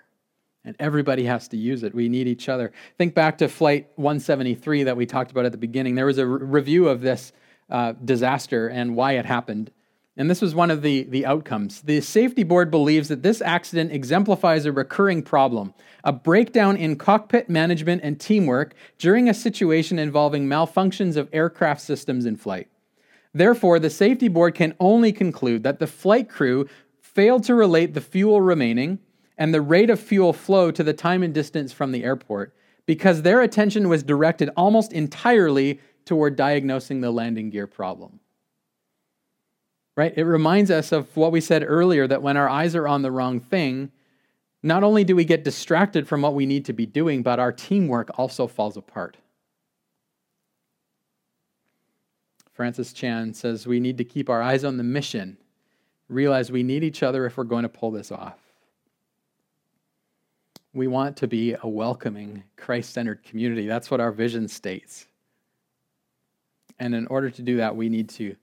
And 0.63 0.75
everybody 0.79 1.25
has 1.25 1.47
to 1.49 1.57
use 1.57 1.81
it. 1.81 1.95
We 1.95 2.07
need 2.07 2.27
each 2.27 2.47
other. 2.47 2.71
Think 2.97 3.15
back 3.15 3.39
to 3.39 3.47
Flight 3.47 3.89
173 3.95 4.83
that 4.83 4.95
we 4.95 5.05
talked 5.07 5.31
about 5.31 5.45
at 5.45 5.51
the 5.51 5.57
beginning. 5.57 5.95
There 5.95 6.05
was 6.05 6.19
a 6.19 6.27
re- 6.27 6.45
review 6.45 6.87
of 6.87 7.01
this 7.01 7.33
uh, 7.69 7.93
disaster 8.05 8.67
and 8.67 8.95
why 8.95 9.13
it 9.13 9.25
happened. 9.25 9.71
And 10.17 10.29
this 10.29 10.41
was 10.41 10.53
one 10.53 10.71
of 10.71 10.81
the, 10.81 11.03
the 11.03 11.25
outcomes. 11.25 11.81
The 11.81 12.01
safety 12.01 12.43
board 12.43 12.69
believes 12.69 13.07
that 13.07 13.23
this 13.23 13.41
accident 13.41 13.91
exemplifies 13.91 14.65
a 14.65 14.71
recurring 14.71 15.23
problem 15.23 15.73
a 16.03 16.11
breakdown 16.11 16.75
in 16.75 16.95
cockpit 16.95 17.47
management 17.47 18.01
and 18.03 18.19
teamwork 18.19 18.73
during 18.97 19.29
a 19.29 19.33
situation 19.33 19.99
involving 19.99 20.47
malfunctions 20.47 21.15
of 21.15 21.29
aircraft 21.31 21.79
systems 21.79 22.25
in 22.25 22.35
flight. 22.35 22.67
Therefore, 23.33 23.77
the 23.77 23.89
safety 23.89 24.27
board 24.27 24.55
can 24.55 24.73
only 24.79 25.11
conclude 25.11 25.63
that 25.63 25.79
the 25.79 25.87
flight 25.87 26.27
crew 26.27 26.67
failed 26.99 27.43
to 27.43 27.53
relate 27.53 27.93
the 27.93 28.01
fuel 28.01 28.41
remaining 28.41 28.99
and 29.37 29.53
the 29.53 29.61
rate 29.61 29.89
of 29.89 29.99
fuel 29.99 30.33
flow 30.33 30.71
to 30.71 30.83
the 30.83 30.93
time 30.93 31.23
and 31.23 31.33
distance 31.33 31.71
from 31.71 31.91
the 31.91 32.03
airport 32.03 32.55
because 32.85 33.21
their 33.21 33.41
attention 33.41 33.89
was 33.89 34.01
directed 34.01 34.49
almost 34.57 34.91
entirely 34.91 35.79
toward 36.03 36.35
diagnosing 36.35 37.01
the 37.01 37.11
landing 37.11 37.51
gear 37.51 37.67
problem. 37.67 38.20
Right? 40.01 40.17
It 40.17 40.23
reminds 40.23 40.71
us 40.71 40.91
of 40.91 41.15
what 41.15 41.31
we 41.31 41.41
said 41.41 41.63
earlier 41.63 42.07
that 42.07 42.23
when 42.23 42.35
our 42.35 42.49
eyes 42.49 42.75
are 42.75 42.87
on 42.87 43.03
the 43.03 43.11
wrong 43.11 43.39
thing, 43.39 43.91
not 44.63 44.83
only 44.83 45.03
do 45.03 45.15
we 45.15 45.25
get 45.25 45.43
distracted 45.43 46.07
from 46.07 46.23
what 46.23 46.33
we 46.33 46.47
need 46.47 46.65
to 46.65 46.73
be 46.73 46.87
doing, 46.87 47.21
but 47.21 47.37
our 47.37 47.51
teamwork 47.51 48.09
also 48.17 48.47
falls 48.47 48.77
apart. 48.77 49.17
Francis 52.51 52.93
Chan 52.93 53.35
says 53.35 53.67
we 53.67 53.79
need 53.79 53.99
to 53.99 54.03
keep 54.03 54.27
our 54.27 54.41
eyes 54.41 54.63
on 54.63 54.77
the 54.77 54.83
mission, 54.83 55.37
realize 56.09 56.51
we 56.51 56.63
need 56.63 56.83
each 56.83 57.03
other 57.03 57.27
if 57.27 57.37
we're 57.37 57.43
going 57.43 57.61
to 57.61 57.69
pull 57.69 57.91
this 57.91 58.11
off. 58.11 58.39
We 60.73 60.87
want 60.87 61.15
to 61.17 61.27
be 61.27 61.55
a 61.61 61.67
welcoming, 61.67 62.41
Christ 62.57 62.91
centered 62.91 63.21
community. 63.21 63.67
That's 63.67 63.91
what 63.91 63.99
our 63.99 64.11
vision 64.11 64.47
states. 64.47 65.05
And 66.79 66.95
in 66.95 67.05
order 67.05 67.29
to 67.29 67.41
do 67.43 67.57
that, 67.57 67.75
we 67.75 67.87
need 67.87 68.09
to 68.09 68.35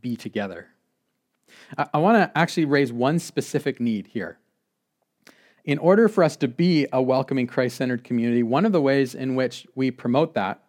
be 0.00 0.16
together. 0.16 0.66
I, 1.76 1.98
want 1.98 2.16
to 2.16 2.38
actually 2.38 2.64
raise 2.64 2.92
one 2.92 3.18
specific 3.18 3.80
need 3.80 4.08
here. 4.08 4.38
In 5.64 5.78
order 5.78 6.08
for 6.08 6.22
us 6.22 6.36
to 6.36 6.48
be 6.48 6.86
a 6.92 7.00
welcoming, 7.00 7.46
Christ 7.46 7.76
centered 7.76 8.04
community, 8.04 8.42
one 8.42 8.66
of 8.66 8.72
the 8.72 8.82
ways 8.82 9.14
in 9.14 9.34
which 9.34 9.66
we 9.74 9.90
promote 9.90 10.34
that 10.34 10.62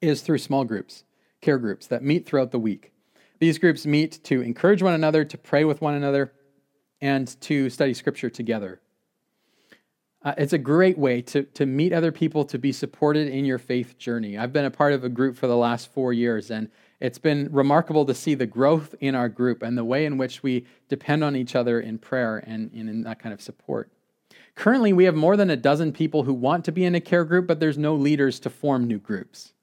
is 0.00 0.22
through 0.22 0.38
small 0.38 0.64
groups, 0.64 1.04
care 1.40 1.58
groups 1.58 1.86
that 1.88 2.02
meet 2.02 2.26
throughout 2.26 2.50
the 2.50 2.58
week. 2.58 2.92
These 3.38 3.58
groups 3.58 3.84
meet 3.84 4.22
to 4.24 4.40
encourage 4.40 4.82
one 4.82 4.94
another, 4.94 5.24
to 5.24 5.36
pray 5.36 5.64
with 5.64 5.80
one 5.80 5.94
another, 5.94 6.32
and 7.00 7.28
to 7.42 7.68
study 7.68 7.92
scripture 7.92 8.30
together. 8.30 8.80
Uh, 10.24 10.32
it's 10.38 10.54
a 10.54 10.58
great 10.58 10.96
way 10.96 11.20
to, 11.20 11.42
to 11.42 11.66
meet 11.66 11.92
other 11.92 12.10
people, 12.10 12.46
to 12.46 12.58
be 12.58 12.72
supported 12.72 13.28
in 13.28 13.44
your 13.44 13.58
faith 13.58 13.98
journey. 13.98 14.38
I've 14.38 14.54
been 14.54 14.64
a 14.64 14.70
part 14.70 14.94
of 14.94 15.04
a 15.04 15.10
group 15.10 15.36
for 15.36 15.46
the 15.46 15.56
last 15.56 15.92
four 15.92 16.14
years, 16.14 16.50
and 16.50 16.70
it's 17.00 17.18
been 17.18 17.48
remarkable 17.52 18.04
to 18.06 18.14
see 18.14 18.34
the 18.34 18.46
growth 18.46 18.94
in 19.00 19.14
our 19.14 19.28
group 19.28 19.62
and 19.62 19.76
the 19.76 19.84
way 19.84 20.06
in 20.06 20.18
which 20.18 20.42
we 20.42 20.66
depend 20.88 21.24
on 21.24 21.36
each 21.36 21.54
other 21.54 21.80
in 21.80 21.98
prayer 21.98 22.38
and, 22.46 22.72
in 22.72 23.02
that 23.02 23.18
kind 23.18 23.32
of 23.32 23.40
support. 23.40 23.90
Currently, 24.54 24.92
we 24.92 25.04
have 25.04 25.16
more 25.16 25.36
than 25.36 25.50
a 25.50 25.56
dozen 25.56 25.92
people 25.92 26.22
who 26.22 26.34
want 26.34 26.64
to 26.66 26.72
be 26.72 26.84
in 26.84 26.94
a 26.94 27.00
care 27.00 27.24
group, 27.24 27.46
but 27.46 27.58
there's 27.58 27.78
no 27.78 27.96
leaders 27.96 28.38
to 28.40 28.50
form 28.50 28.86
new 28.86 28.98
groups. 28.98 29.53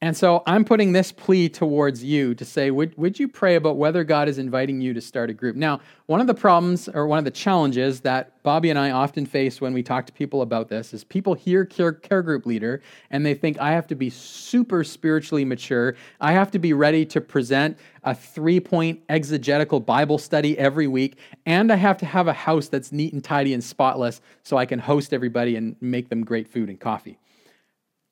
And 0.00 0.16
so 0.16 0.44
I'm 0.46 0.64
putting 0.64 0.92
this 0.92 1.10
plea 1.10 1.48
towards 1.48 2.04
you 2.04 2.32
to 2.36 2.44
say, 2.44 2.70
would, 2.70 2.96
would 2.96 3.18
you 3.18 3.26
pray 3.26 3.56
about 3.56 3.76
whether 3.76 4.04
God 4.04 4.28
is 4.28 4.38
inviting 4.38 4.80
you 4.80 4.94
to 4.94 5.00
start 5.00 5.28
a 5.28 5.32
group? 5.32 5.56
Now, 5.56 5.80
one 6.06 6.20
of 6.20 6.28
the 6.28 6.34
problems 6.34 6.88
or 6.88 7.08
one 7.08 7.18
of 7.18 7.24
the 7.24 7.32
challenges 7.32 8.00
that 8.02 8.40
Bobby 8.44 8.70
and 8.70 8.78
I 8.78 8.92
often 8.92 9.26
face 9.26 9.60
when 9.60 9.72
we 9.72 9.82
talk 9.82 10.06
to 10.06 10.12
people 10.12 10.42
about 10.42 10.68
this 10.68 10.94
is 10.94 11.02
people 11.02 11.34
hear 11.34 11.64
care, 11.64 11.92
care 11.92 12.22
group 12.22 12.46
leader 12.46 12.80
and 13.10 13.26
they 13.26 13.34
think, 13.34 13.58
I 13.58 13.72
have 13.72 13.88
to 13.88 13.96
be 13.96 14.08
super 14.08 14.84
spiritually 14.84 15.44
mature. 15.44 15.96
I 16.20 16.30
have 16.30 16.52
to 16.52 16.60
be 16.60 16.74
ready 16.74 17.04
to 17.06 17.20
present 17.20 17.76
a 18.04 18.14
three 18.14 18.60
point 18.60 19.00
exegetical 19.08 19.80
Bible 19.80 20.18
study 20.18 20.56
every 20.56 20.86
week. 20.86 21.18
And 21.44 21.72
I 21.72 21.76
have 21.76 21.98
to 21.98 22.06
have 22.06 22.28
a 22.28 22.32
house 22.32 22.68
that's 22.68 22.92
neat 22.92 23.14
and 23.14 23.24
tidy 23.24 23.52
and 23.52 23.64
spotless 23.64 24.20
so 24.44 24.56
I 24.58 24.64
can 24.64 24.78
host 24.78 25.12
everybody 25.12 25.56
and 25.56 25.74
make 25.80 26.08
them 26.08 26.24
great 26.24 26.46
food 26.46 26.68
and 26.68 26.78
coffee. 26.78 27.18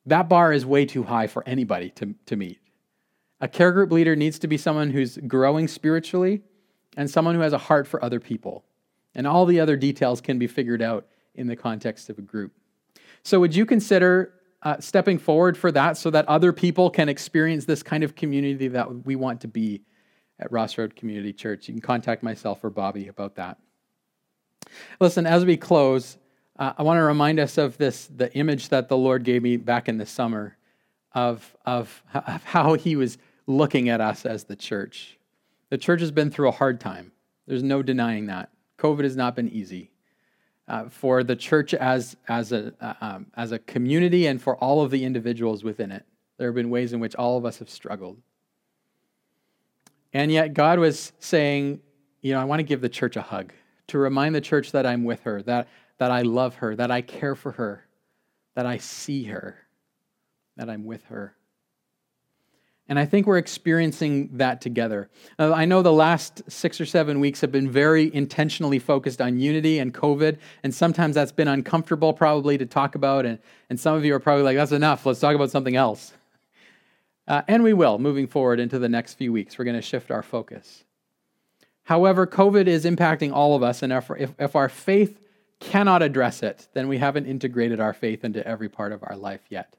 That 0.06 0.28
bar 0.28 0.52
is 0.52 0.64
way 0.64 0.86
too 0.86 1.02
high 1.02 1.26
for 1.26 1.46
anybody 1.46 1.90
to, 1.90 2.14
to 2.26 2.36
meet. 2.36 2.60
A 3.40 3.48
care 3.48 3.72
group 3.72 3.92
leader 3.92 4.16
needs 4.16 4.38
to 4.38 4.46
be 4.46 4.56
someone 4.56 4.90
who's 4.90 5.18
growing 5.26 5.68
spiritually 5.68 6.42
and 6.96 7.10
someone 7.10 7.34
who 7.34 7.40
has 7.42 7.52
a 7.52 7.58
heart 7.58 7.86
for 7.86 8.02
other 8.02 8.20
people. 8.20 8.64
And 9.14 9.26
all 9.26 9.44
the 9.46 9.60
other 9.60 9.76
details 9.76 10.20
can 10.20 10.38
be 10.38 10.46
figured 10.46 10.80
out 10.80 11.06
in 11.34 11.46
the 11.46 11.56
context 11.56 12.08
of 12.08 12.18
a 12.18 12.22
group. 12.22 12.52
So, 13.22 13.40
would 13.40 13.54
you 13.54 13.66
consider 13.66 14.34
uh, 14.62 14.78
stepping 14.80 15.18
forward 15.18 15.56
for 15.58 15.70
that 15.72 15.96
so 15.96 16.10
that 16.10 16.26
other 16.28 16.52
people 16.52 16.90
can 16.90 17.08
experience 17.08 17.64
this 17.64 17.82
kind 17.82 18.04
of 18.04 18.14
community 18.14 18.68
that 18.68 19.04
we 19.04 19.16
want 19.16 19.40
to 19.42 19.48
be 19.48 19.82
at 20.38 20.50
Ross 20.52 20.78
Road 20.78 20.96
Community 20.96 21.32
Church? 21.32 21.68
You 21.68 21.74
can 21.74 21.82
contact 21.82 22.22
myself 22.22 22.62
or 22.62 22.70
Bobby 22.70 23.08
about 23.08 23.34
that. 23.36 23.58
Listen, 25.00 25.26
as 25.26 25.44
we 25.44 25.56
close, 25.56 26.18
uh, 26.58 26.72
I 26.78 26.82
want 26.82 26.98
to 26.98 27.02
remind 27.02 27.38
us 27.38 27.58
of 27.58 27.76
this 27.78 28.08
the 28.14 28.32
image 28.34 28.70
that 28.70 28.88
the 28.88 28.96
Lord 28.96 29.24
gave 29.24 29.42
me 29.42 29.56
back 29.56 29.88
in 29.88 29.98
the 29.98 30.06
summer 30.06 30.56
of, 31.12 31.56
of, 31.64 32.02
of 32.14 32.44
how 32.44 32.74
He 32.74 32.96
was 32.96 33.18
looking 33.46 33.88
at 33.88 34.00
us 34.00 34.26
as 34.26 34.44
the 34.44 34.56
church. 34.56 35.18
The 35.70 35.78
church 35.78 36.00
has 36.00 36.10
been 36.10 36.30
through 36.30 36.48
a 36.48 36.52
hard 36.52 36.80
time. 36.80 37.12
There's 37.46 37.62
no 37.62 37.82
denying 37.82 38.26
that. 38.26 38.50
COVID 38.78 39.04
has 39.04 39.16
not 39.16 39.36
been 39.36 39.48
easy. 39.48 39.90
Uh, 40.68 40.88
for 40.88 41.22
the 41.22 41.36
church 41.36 41.74
as, 41.74 42.16
as, 42.26 42.50
a, 42.50 42.72
uh, 42.80 42.94
um, 43.00 43.26
as 43.36 43.52
a 43.52 43.58
community 43.60 44.26
and 44.26 44.42
for 44.42 44.56
all 44.56 44.82
of 44.82 44.90
the 44.90 45.04
individuals 45.04 45.62
within 45.62 45.92
it. 45.92 46.04
There 46.38 46.48
have 46.48 46.56
been 46.56 46.70
ways 46.70 46.92
in 46.92 46.98
which 46.98 47.14
all 47.14 47.38
of 47.38 47.44
us 47.44 47.60
have 47.60 47.70
struggled. 47.70 48.20
And 50.12 50.32
yet, 50.32 50.54
God 50.54 50.80
was 50.80 51.12
saying, 51.20 51.80
you 52.20 52.32
know, 52.32 52.40
I 52.40 52.44
want 52.44 52.58
to 52.58 52.64
give 52.64 52.80
the 52.80 52.88
church 52.88 53.16
a 53.16 53.22
hug, 53.22 53.52
to 53.86 53.98
remind 53.98 54.34
the 54.34 54.40
church 54.40 54.72
that 54.72 54.86
I'm 54.86 55.04
with 55.04 55.22
her, 55.22 55.40
that 55.42 55.68
that 55.98 56.10
I 56.10 56.22
love 56.22 56.56
her, 56.56 56.76
that 56.76 56.90
I 56.90 57.00
care 57.00 57.34
for 57.34 57.52
her, 57.52 57.86
that 58.54 58.66
I 58.66 58.78
see 58.78 59.24
her, 59.24 59.56
that 60.56 60.68
I'm 60.68 60.84
with 60.84 61.04
her. 61.06 61.34
And 62.88 63.00
I 63.00 63.04
think 63.04 63.26
we're 63.26 63.38
experiencing 63.38 64.36
that 64.36 64.60
together. 64.60 65.08
Uh, 65.40 65.52
I 65.52 65.64
know 65.64 65.82
the 65.82 65.92
last 65.92 66.42
six 66.48 66.80
or 66.80 66.86
seven 66.86 67.18
weeks 67.18 67.40
have 67.40 67.50
been 67.50 67.68
very 67.68 68.14
intentionally 68.14 68.78
focused 68.78 69.20
on 69.20 69.38
unity 69.38 69.80
and 69.80 69.92
COVID, 69.92 70.38
and 70.62 70.72
sometimes 70.72 71.16
that's 71.16 71.32
been 71.32 71.48
uncomfortable 71.48 72.12
probably 72.12 72.56
to 72.58 72.66
talk 72.66 72.94
about. 72.94 73.26
And, 73.26 73.40
and 73.70 73.80
some 73.80 73.96
of 73.96 74.04
you 74.04 74.14
are 74.14 74.20
probably 74.20 74.44
like, 74.44 74.56
that's 74.56 74.70
enough, 74.70 75.04
let's 75.04 75.18
talk 75.18 75.34
about 75.34 75.50
something 75.50 75.74
else. 75.74 76.12
Uh, 77.26 77.42
and 77.48 77.64
we 77.64 77.72
will 77.72 77.98
moving 77.98 78.28
forward 78.28 78.60
into 78.60 78.78
the 78.78 78.88
next 78.88 79.14
few 79.14 79.32
weeks. 79.32 79.58
We're 79.58 79.64
going 79.64 79.74
to 79.74 79.82
shift 79.82 80.12
our 80.12 80.22
focus. 80.22 80.84
However, 81.82 82.24
COVID 82.24 82.68
is 82.68 82.84
impacting 82.84 83.32
all 83.32 83.56
of 83.56 83.64
us, 83.64 83.82
and 83.82 83.92
if, 83.92 84.10
if 84.38 84.54
our 84.54 84.68
faith 84.68 85.18
cannot 85.60 86.02
address 86.02 86.42
it, 86.42 86.68
then 86.74 86.88
we 86.88 86.98
haven't 86.98 87.26
integrated 87.26 87.80
our 87.80 87.92
faith 87.92 88.24
into 88.24 88.46
every 88.46 88.68
part 88.68 88.92
of 88.92 89.02
our 89.02 89.16
life 89.16 89.42
yet. 89.48 89.76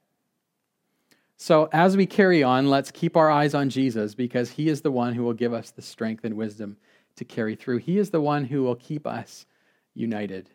So, 1.39 1.69
as 1.71 1.95
we 1.95 2.07
carry 2.07 2.41
on, 2.41 2.67
let's 2.67 2.89
keep 2.89 3.15
our 3.15 3.29
eyes 3.29 3.53
on 3.53 3.69
Jesus 3.69 4.15
because 4.15 4.49
he 4.49 4.69
is 4.69 4.81
the 4.81 4.91
one 4.91 5.13
who 5.13 5.23
will 5.23 5.33
give 5.33 5.53
us 5.53 5.69
the 5.69 5.83
strength 5.83 6.25
and 6.25 6.35
wisdom 6.35 6.77
to 7.17 7.25
carry 7.25 7.55
through. 7.55 7.77
He 7.77 7.99
is 7.99 8.09
the 8.09 8.21
one 8.21 8.45
who 8.45 8.63
will 8.63 8.75
keep 8.75 9.05
us 9.05 9.45
united. 9.93 10.49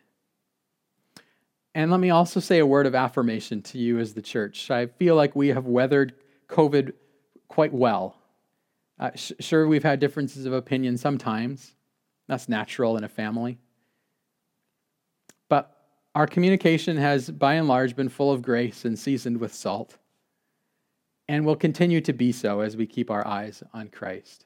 And 1.73 1.89
let 1.89 1.99
me 1.99 2.09
also 2.09 2.39
say 2.39 2.59
a 2.59 2.65
word 2.65 2.85
of 2.85 2.95
affirmation 2.95 3.61
to 3.63 3.77
you 3.77 3.97
as 3.99 4.13
the 4.13 4.21
church. 4.21 4.69
I 4.69 4.87
feel 4.87 5.15
like 5.15 5.35
we 5.35 5.49
have 5.49 5.65
weathered 5.65 6.13
COVID 6.49 6.93
quite 7.47 7.73
well. 7.73 8.17
Uh, 8.99 9.11
sh- 9.15 9.31
sure, 9.39 9.67
we've 9.67 9.83
had 9.83 9.99
differences 9.99 10.45
of 10.45 10.53
opinion 10.53 10.97
sometimes. 10.97 11.75
That's 12.27 12.47
natural 12.47 12.97
in 12.97 13.03
a 13.03 13.09
family. 13.09 13.57
Our 16.15 16.27
communication 16.27 16.97
has, 16.97 17.29
by 17.31 17.55
and 17.55 17.67
large, 17.67 17.95
been 17.95 18.09
full 18.09 18.31
of 18.31 18.43
grace 18.43 18.85
and 18.85 18.97
seasoned 18.97 19.39
with 19.39 19.53
salt, 19.53 19.97
and 21.27 21.45
will 21.45 21.55
continue 21.55 22.01
to 22.01 22.13
be 22.13 22.31
so 22.31 22.59
as 22.59 22.77
we 22.77 22.85
keep 22.85 23.09
our 23.09 23.25
eyes 23.25 23.63
on 23.73 23.87
Christ. 23.87 24.45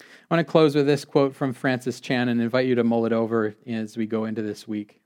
I 0.00 0.34
want 0.34 0.46
to 0.46 0.50
close 0.50 0.74
with 0.74 0.86
this 0.86 1.04
quote 1.04 1.34
from 1.34 1.52
Francis 1.52 2.00
Chan 2.00 2.28
and 2.28 2.40
invite 2.40 2.66
you 2.66 2.74
to 2.76 2.84
mull 2.84 3.04
it 3.04 3.12
over 3.12 3.54
as 3.66 3.96
we 3.98 4.06
go 4.06 4.24
into 4.24 4.40
this 4.40 4.66
week. 4.66 5.02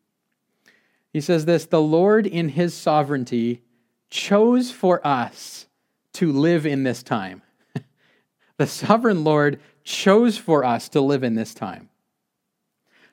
He 1.13 1.21
says 1.21 1.47
this 1.47 1.67
The 1.67 1.81
Lord, 1.81 2.27
in 2.27 2.51
his 2.51 2.73
sovereignty, 2.73 3.63
chose 4.09 4.71
for 4.71 5.05
us 5.05 5.67
to 6.13 6.31
live 6.31 6.65
in 6.65 6.85
this 6.85 7.03
time. 7.03 7.43
the 8.57 8.69
sovereign 8.69 9.25
Lord 9.25 9.61
chose 9.83 10.39
for 10.39 10.65
us 10.65 10.89
to 10.91 11.01
live 11.01 11.25
in 11.25 11.35
this 11.35 11.55
time. 11.55 11.89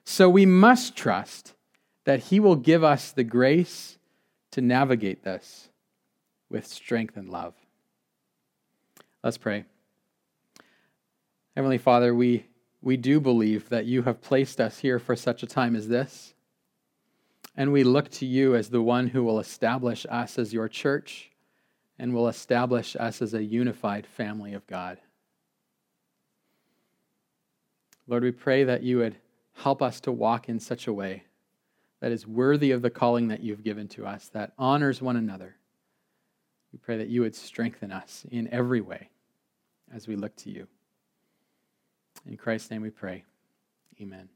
So 0.05 0.29
we 0.29 0.45
must 0.45 0.95
trust 0.95 1.53
that 2.05 2.19
He 2.19 2.39
will 2.39 2.55
give 2.55 2.83
us 2.83 3.11
the 3.11 3.23
grace 3.23 3.97
to 4.51 4.61
navigate 4.61 5.23
this 5.23 5.69
with 6.49 6.67
strength 6.67 7.17
and 7.17 7.29
love. 7.29 7.53
Let's 9.23 9.37
pray. 9.37 9.65
Heavenly 11.55 11.77
Father, 11.77 12.13
we, 12.13 12.47
we 12.81 12.97
do 12.97 13.19
believe 13.19 13.69
that 13.69 13.85
you 13.85 14.03
have 14.03 14.21
placed 14.21 14.59
us 14.59 14.79
here 14.79 14.99
for 14.99 15.15
such 15.15 15.43
a 15.43 15.47
time 15.47 15.75
as 15.75 15.87
this. 15.87 16.33
And 17.55 17.71
we 17.71 17.83
look 17.83 18.09
to 18.11 18.25
you 18.25 18.55
as 18.55 18.69
the 18.69 18.81
one 18.81 19.07
who 19.07 19.23
will 19.23 19.39
establish 19.39 20.05
us 20.09 20.37
as 20.39 20.53
your 20.53 20.67
church 20.67 21.31
and 21.99 22.13
will 22.13 22.27
establish 22.27 22.95
us 22.99 23.21
as 23.21 23.33
a 23.33 23.43
unified 23.43 24.07
family 24.07 24.53
of 24.53 24.65
God. 24.65 24.97
Lord, 28.07 28.23
we 28.23 28.31
pray 28.31 28.63
that 28.63 28.83
you 28.83 28.97
would 28.97 29.15
help 29.53 29.81
us 29.81 29.99
to 30.01 30.11
walk 30.11 30.49
in 30.49 30.59
such 30.59 30.87
a 30.87 30.93
way 30.93 31.23
that 32.03 32.11
is 32.11 32.27
worthy 32.27 32.71
of 32.71 32.81
the 32.81 32.89
calling 32.89 33.29
that 33.29 33.39
you've 33.39 33.63
given 33.63 33.87
to 33.87 34.05
us, 34.05 34.27
that 34.33 34.51
honors 34.59 35.01
one 35.01 35.15
another. 35.15 35.55
We 36.73 36.79
pray 36.79 36.97
that 36.97 37.07
you 37.07 37.21
would 37.21 37.33
strengthen 37.33 37.93
us 37.93 38.25
in 38.29 38.49
every 38.49 38.81
way 38.81 39.07
as 39.89 40.05
we 40.05 40.17
look 40.17 40.35
to 40.35 40.49
you. 40.49 40.67
In 42.27 42.35
Christ's 42.35 42.71
name 42.71 42.81
we 42.81 42.89
pray. 42.89 43.23
Amen. 44.01 44.27